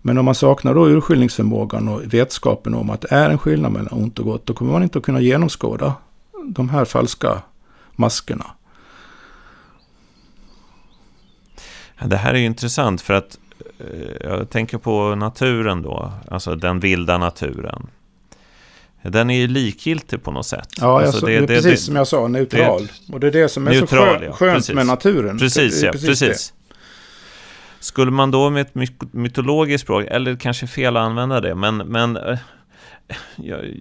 [0.06, 3.92] Men om man saknar då urskiljningsförmågan och vetskapen om att det är en skillnad mellan
[3.92, 5.94] ont och gott, då kommer man inte att kunna genomskåda
[6.48, 7.42] de här falska
[7.92, 8.46] maskerna.
[12.04, 13.38] Det här är ju intressant för att
[13.78, 17.86] eh, jag tänker på naturen då, alltså den vilda naturen.
[19.02, 20.68] Den är ju likgiltig på något sätt.
[20.80, 22.88] Ja, alltså så, det, det, precis det, som jag sa, neutral.
[23.12, 25.38] och det är det som är neutral, så skönt ja, med naturen.
[25.38, 26.08] Precis, ja, precis.
[26.08, 26.52] precis.
[27.84, 28.74] Skulle man då med ett
[29.12, 32.38] mytologiskt språk, eller kanske fel att använda det, men, men eh,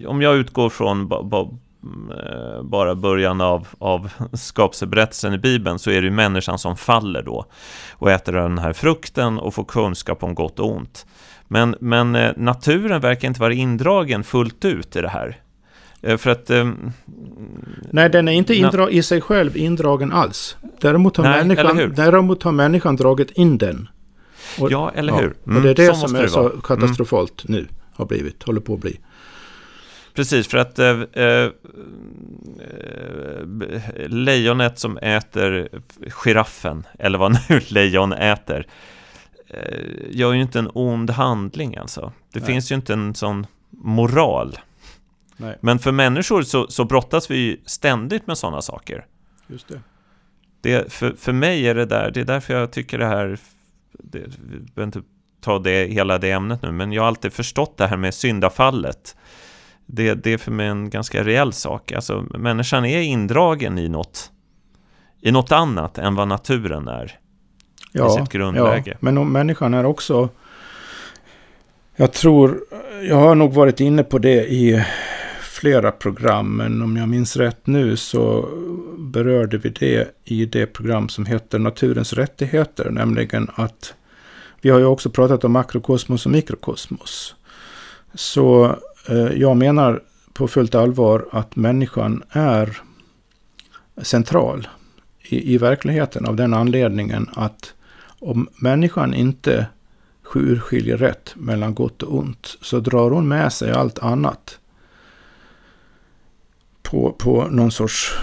[0.08, 6.08] om jag utgår från eh, bara början av, av skapelseberättelsen i Bibeln så är det
[6.08, 7.46] ju människan som faller då
[7.92, 11.06] och äter den här frukten och får kunskap om gott och ont.
[11.48, 15.40] Men, men eh, naturen verkar inte vara indragen fullt ut i det här.
[16.18, 16.52] För att...
[17.92, 20.58] Nej, den är inte indra i sig själv indragen alls.
[20.82, 23.88] Däremot har, nej, människan, däremot har människan dragit in den.
[24.60, 25.36] Och, ja, eller hur?
[25.46, 27.62] Mm, och det är det som är så katastrofalt mm.
[27.62, 29.00] nu, har blivit, håller på att bli.
[30.14, 31.50] Precis, för att eh, eh,
[34.08, 35.70] lejonet som äter
[36.10, 38.68] giraffen, eller vad nu lejon äter,
[39.48, 42.12] eh, gör ju inte en ond handling alltså.
[42.34, 42.48] Det Nej.
[42.48, 44.58] finns ju inte en sån moral.
[45.38, 45.58] Nej.
[45.62, 49.06] Men för människor så, så brottas vi ständigt med sådana saker.
[49.48, 49.82] Just det.
[50.62, 53.38] det för, för mig är det där, det är därför jag tycker det här
[54.00, 55.02] det, vi behöver inte
[55.42, 59.16] ta det, hela det ämnet nu, men jag har alltid förstått det här med syndafallet.
[59.86, 61.92] Det, det är för mig en ganska reell sak.
[61.92, 64.32] Alltså, människan är indragen i något,
[65.22, 67.20] i något annat än vad naturen är.
[67.92, 68.92] ja, i sitt grundläge.
[68.92, 70.30] Ja, men människan är också...
[71.96, 72.60] Jag tror,
[73.02, 74.86] jag har nog varit inne på det i
[75.42, 78.50] flera program, men om jag minns rätt nu så
[79.14, 83.94] berörde vi det i det program som heter Naturens rättigheter, nämligen att
[84.62, 87.36] vi har ju också pratat om makrokosmos och mikrokosmos.
[88.14, 88.76] Så
[89.10, 90.02] eh, jag menar
[90.34, 92.78] på fullt allvar att människan är
[94.02, 94.68] central
[95.22, 97.74] i, i verkligheten av den anledningen att
[98.20, 99.68] om människan inte
[100.36, 104.60] urskiljer rätt mellan gott och ont så drar hon med sig allt annat
[106.82, 108.14] på, på någon sorts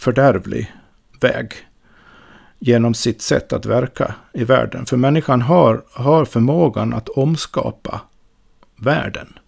[0.00, 0.72] fördärvlig
[1.20, 1.52] väg
[2.58, 4.86] genom sitt sätt att verka i världen.
[4.86, 8.00] För människan har, har förmågan att omskapa
[8.76, 9.38] världen.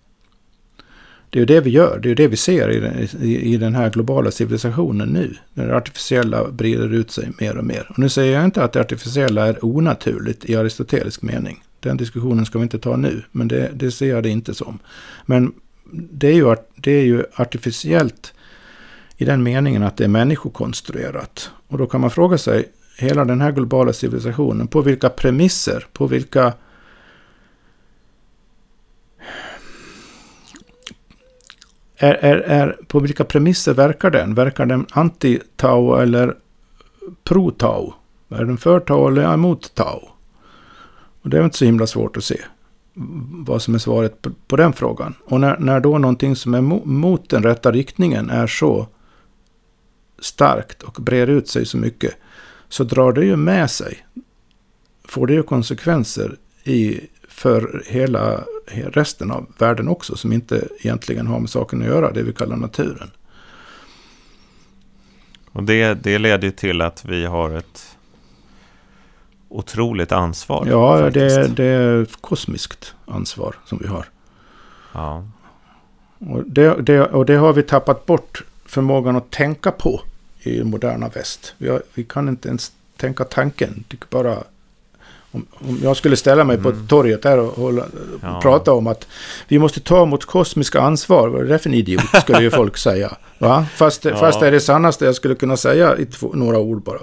[1.30, 3.56] Det är ju det vi gör, det är det vi ser i den, i, i
[3.56, 5.36] den här globala civilisationen nu.
[5.54, 7.86] När det artificiella breder ut sig mer och mer.
[7.90, 11.62] Och nu säger jag inte att det artificiella är onaturligt i aristotelisk mening.
[11.80, 14.78] Den diskussionen ska vi inte ta nu, men det, det ser jag det inte som.
[15.26, 15.52] Men
[15.92, 18.34] det är ju, det är ju artificiellt
[19.16, 21.50] i den meningen att det är människokonstruerat.
[21.68, 26.06] Och då kan man fråga sig, hela den här globala civilisationen, på vilka premisser, på
[26.06, 26.52] vilka
[31.96, 34.34] är, är, är, på vilka premisser verkar den?
[34.34, 36.36] Verkar den anti-Tao eller
[37.24, 37.94] pro-Tao?
[38.28, 40.08] Är den för Tao eller emot Tao?
[41.22, 42.40] Och det är inte så himla svårt att se
[43.46, 45.14] vad som är svaret på, på den frågan.
[45.24, 48.86] Och när, när då någonting som är mo, mot den rätta riktningen är så
[50.24, 52.14] starkt och breder ut sig så mycket
[52.68, 54.06] så drar det ju med sig,
[55.04, 61.40] får det ju konsekvenser i, för hela resten av världen också som inte egentligen har
[61.40, 63.10] med saken att göra, det vi kallar naturen.
[65.52, 67.96] Och det, det leder till att vi har ett
[69.48, 70.66] otroligt ansvar.
[70.70, 74.06] Ja, det, det är ett kosmiskt ansvar som vi har.
[74.92, 75.24] Ja.
[76.18, 80.00] Och det, det, och det har vi tappat bort förmågan att tänka på
[80.42, 81.54] i moderna väst.
[81.58, 83.84] Vi, har, vi kan inte ens tänka tanken.
[83.88, 84.38] Det bara,
[85.30, 86.72] om, om jag skulle ställa mig mm.
[86.72, 87.84] på torget där och, och
[88.22, 88.40] ja.
[88.42, 89.06] prata om att
[89.48, 91.28] vi måste ta mot kosmiska ansvar.
[91.28, 92.02] Vad är det för en idiot?
[92.22, 93.16] Skulle ju folk säga.
[93.38, 93.66] Va?
[93.74, 94.16] Fast, ja.
[94.16, 97.02] fast det är det sannaste jag skulle kunna säga i två, några ord bara.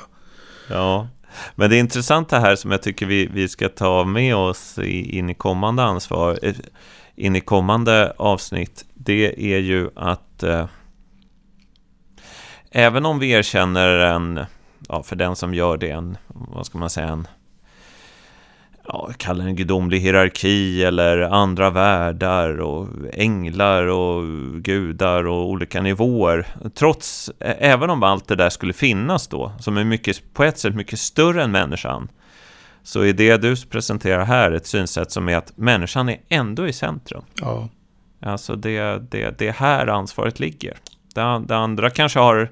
[0.67, 1.07] Ja,
[1.55, 4.79] men det är intressant det här som jag tycker vi, vi ska ta med oss
[4.79, 6.55] i, in i kommande ansvar, eh,
[7.15, 8.85] in i kommande avsnitt.
[8.93, 10.65] Det är ju att eh,
[12.72, 14.45] även om vi erkänner en,
[14.89, 17.28] ja, för den som gör det, en, vad ska man säga, en,
[18.88, 24.24] ja, kalla en gudomlig hierarki eller andra världar och änglar och
[24.63, 26.47] gudar och olika nivåer.
[26.76, 30.76] Trots, även om allt det där skulle finnas då, som är mycket, på ett sätt
[30.76, 32.07] mycket större än människan,
[32.84, 36.74] så är det du presenterar här ett synsätt som är att människan är ändå i
[36.74, 37.24] centrum.
[37.41, 37.70] Ja.
[38.22, 40.78] Alltså det, det, det är här ansvaret ligger.
[41.20, 42.49] Det, det andra kanske har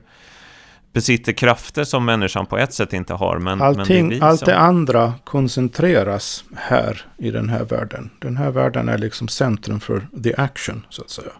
[0.93, 3.39] besitter krafter som människan på ett sätt inte har.
[3.39, 8.09] Men, Allting, men det allt det andra koncentreras här i den här världen.
[8.19, 11.31] Den här världen är liksom centrum för the action, så att säga.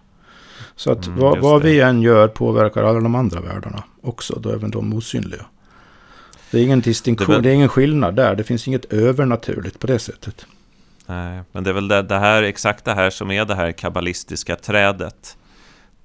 [0.75, 4.49] Så att mm, vad, vad vi än gör påverkar alla de andra världarna också, då
[4.49, 5.45] även de osynliga.
[6.51, 7.43] Det är ingen distinktion, det, väl...
[7.43, 8.35] det är ingen skillnad där.
[8.35, 10.45] Det finns inget övernaturligt på det sättet.
[11.05, 13.71] Nej, men det är väl det, det här, exakt det här som är det här
[13.71, 15.36] kabbalistiska trädet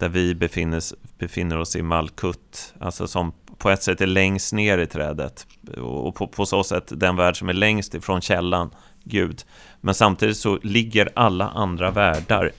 [0.03, 0.83] där vi befinner,
[1.19, 5.47] befinner oss i Malkut, alltså som på ett sätt är längst ner i trädet
[5.79, 8.71] och på, på så sätt den värld som är längst ifrån källan,
[9.05, 9.45] Gud.
[9.81, 12.51] Men samtidigt så ligger alla andra världar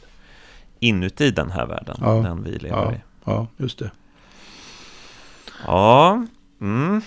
[0.80, 2.98] inuti den här världen, ja, den vi lever ja, i.
[3.24, 3.91] Ja, just det.
[5.66, 6.26] Ja,
[6.62, 7.02] mm.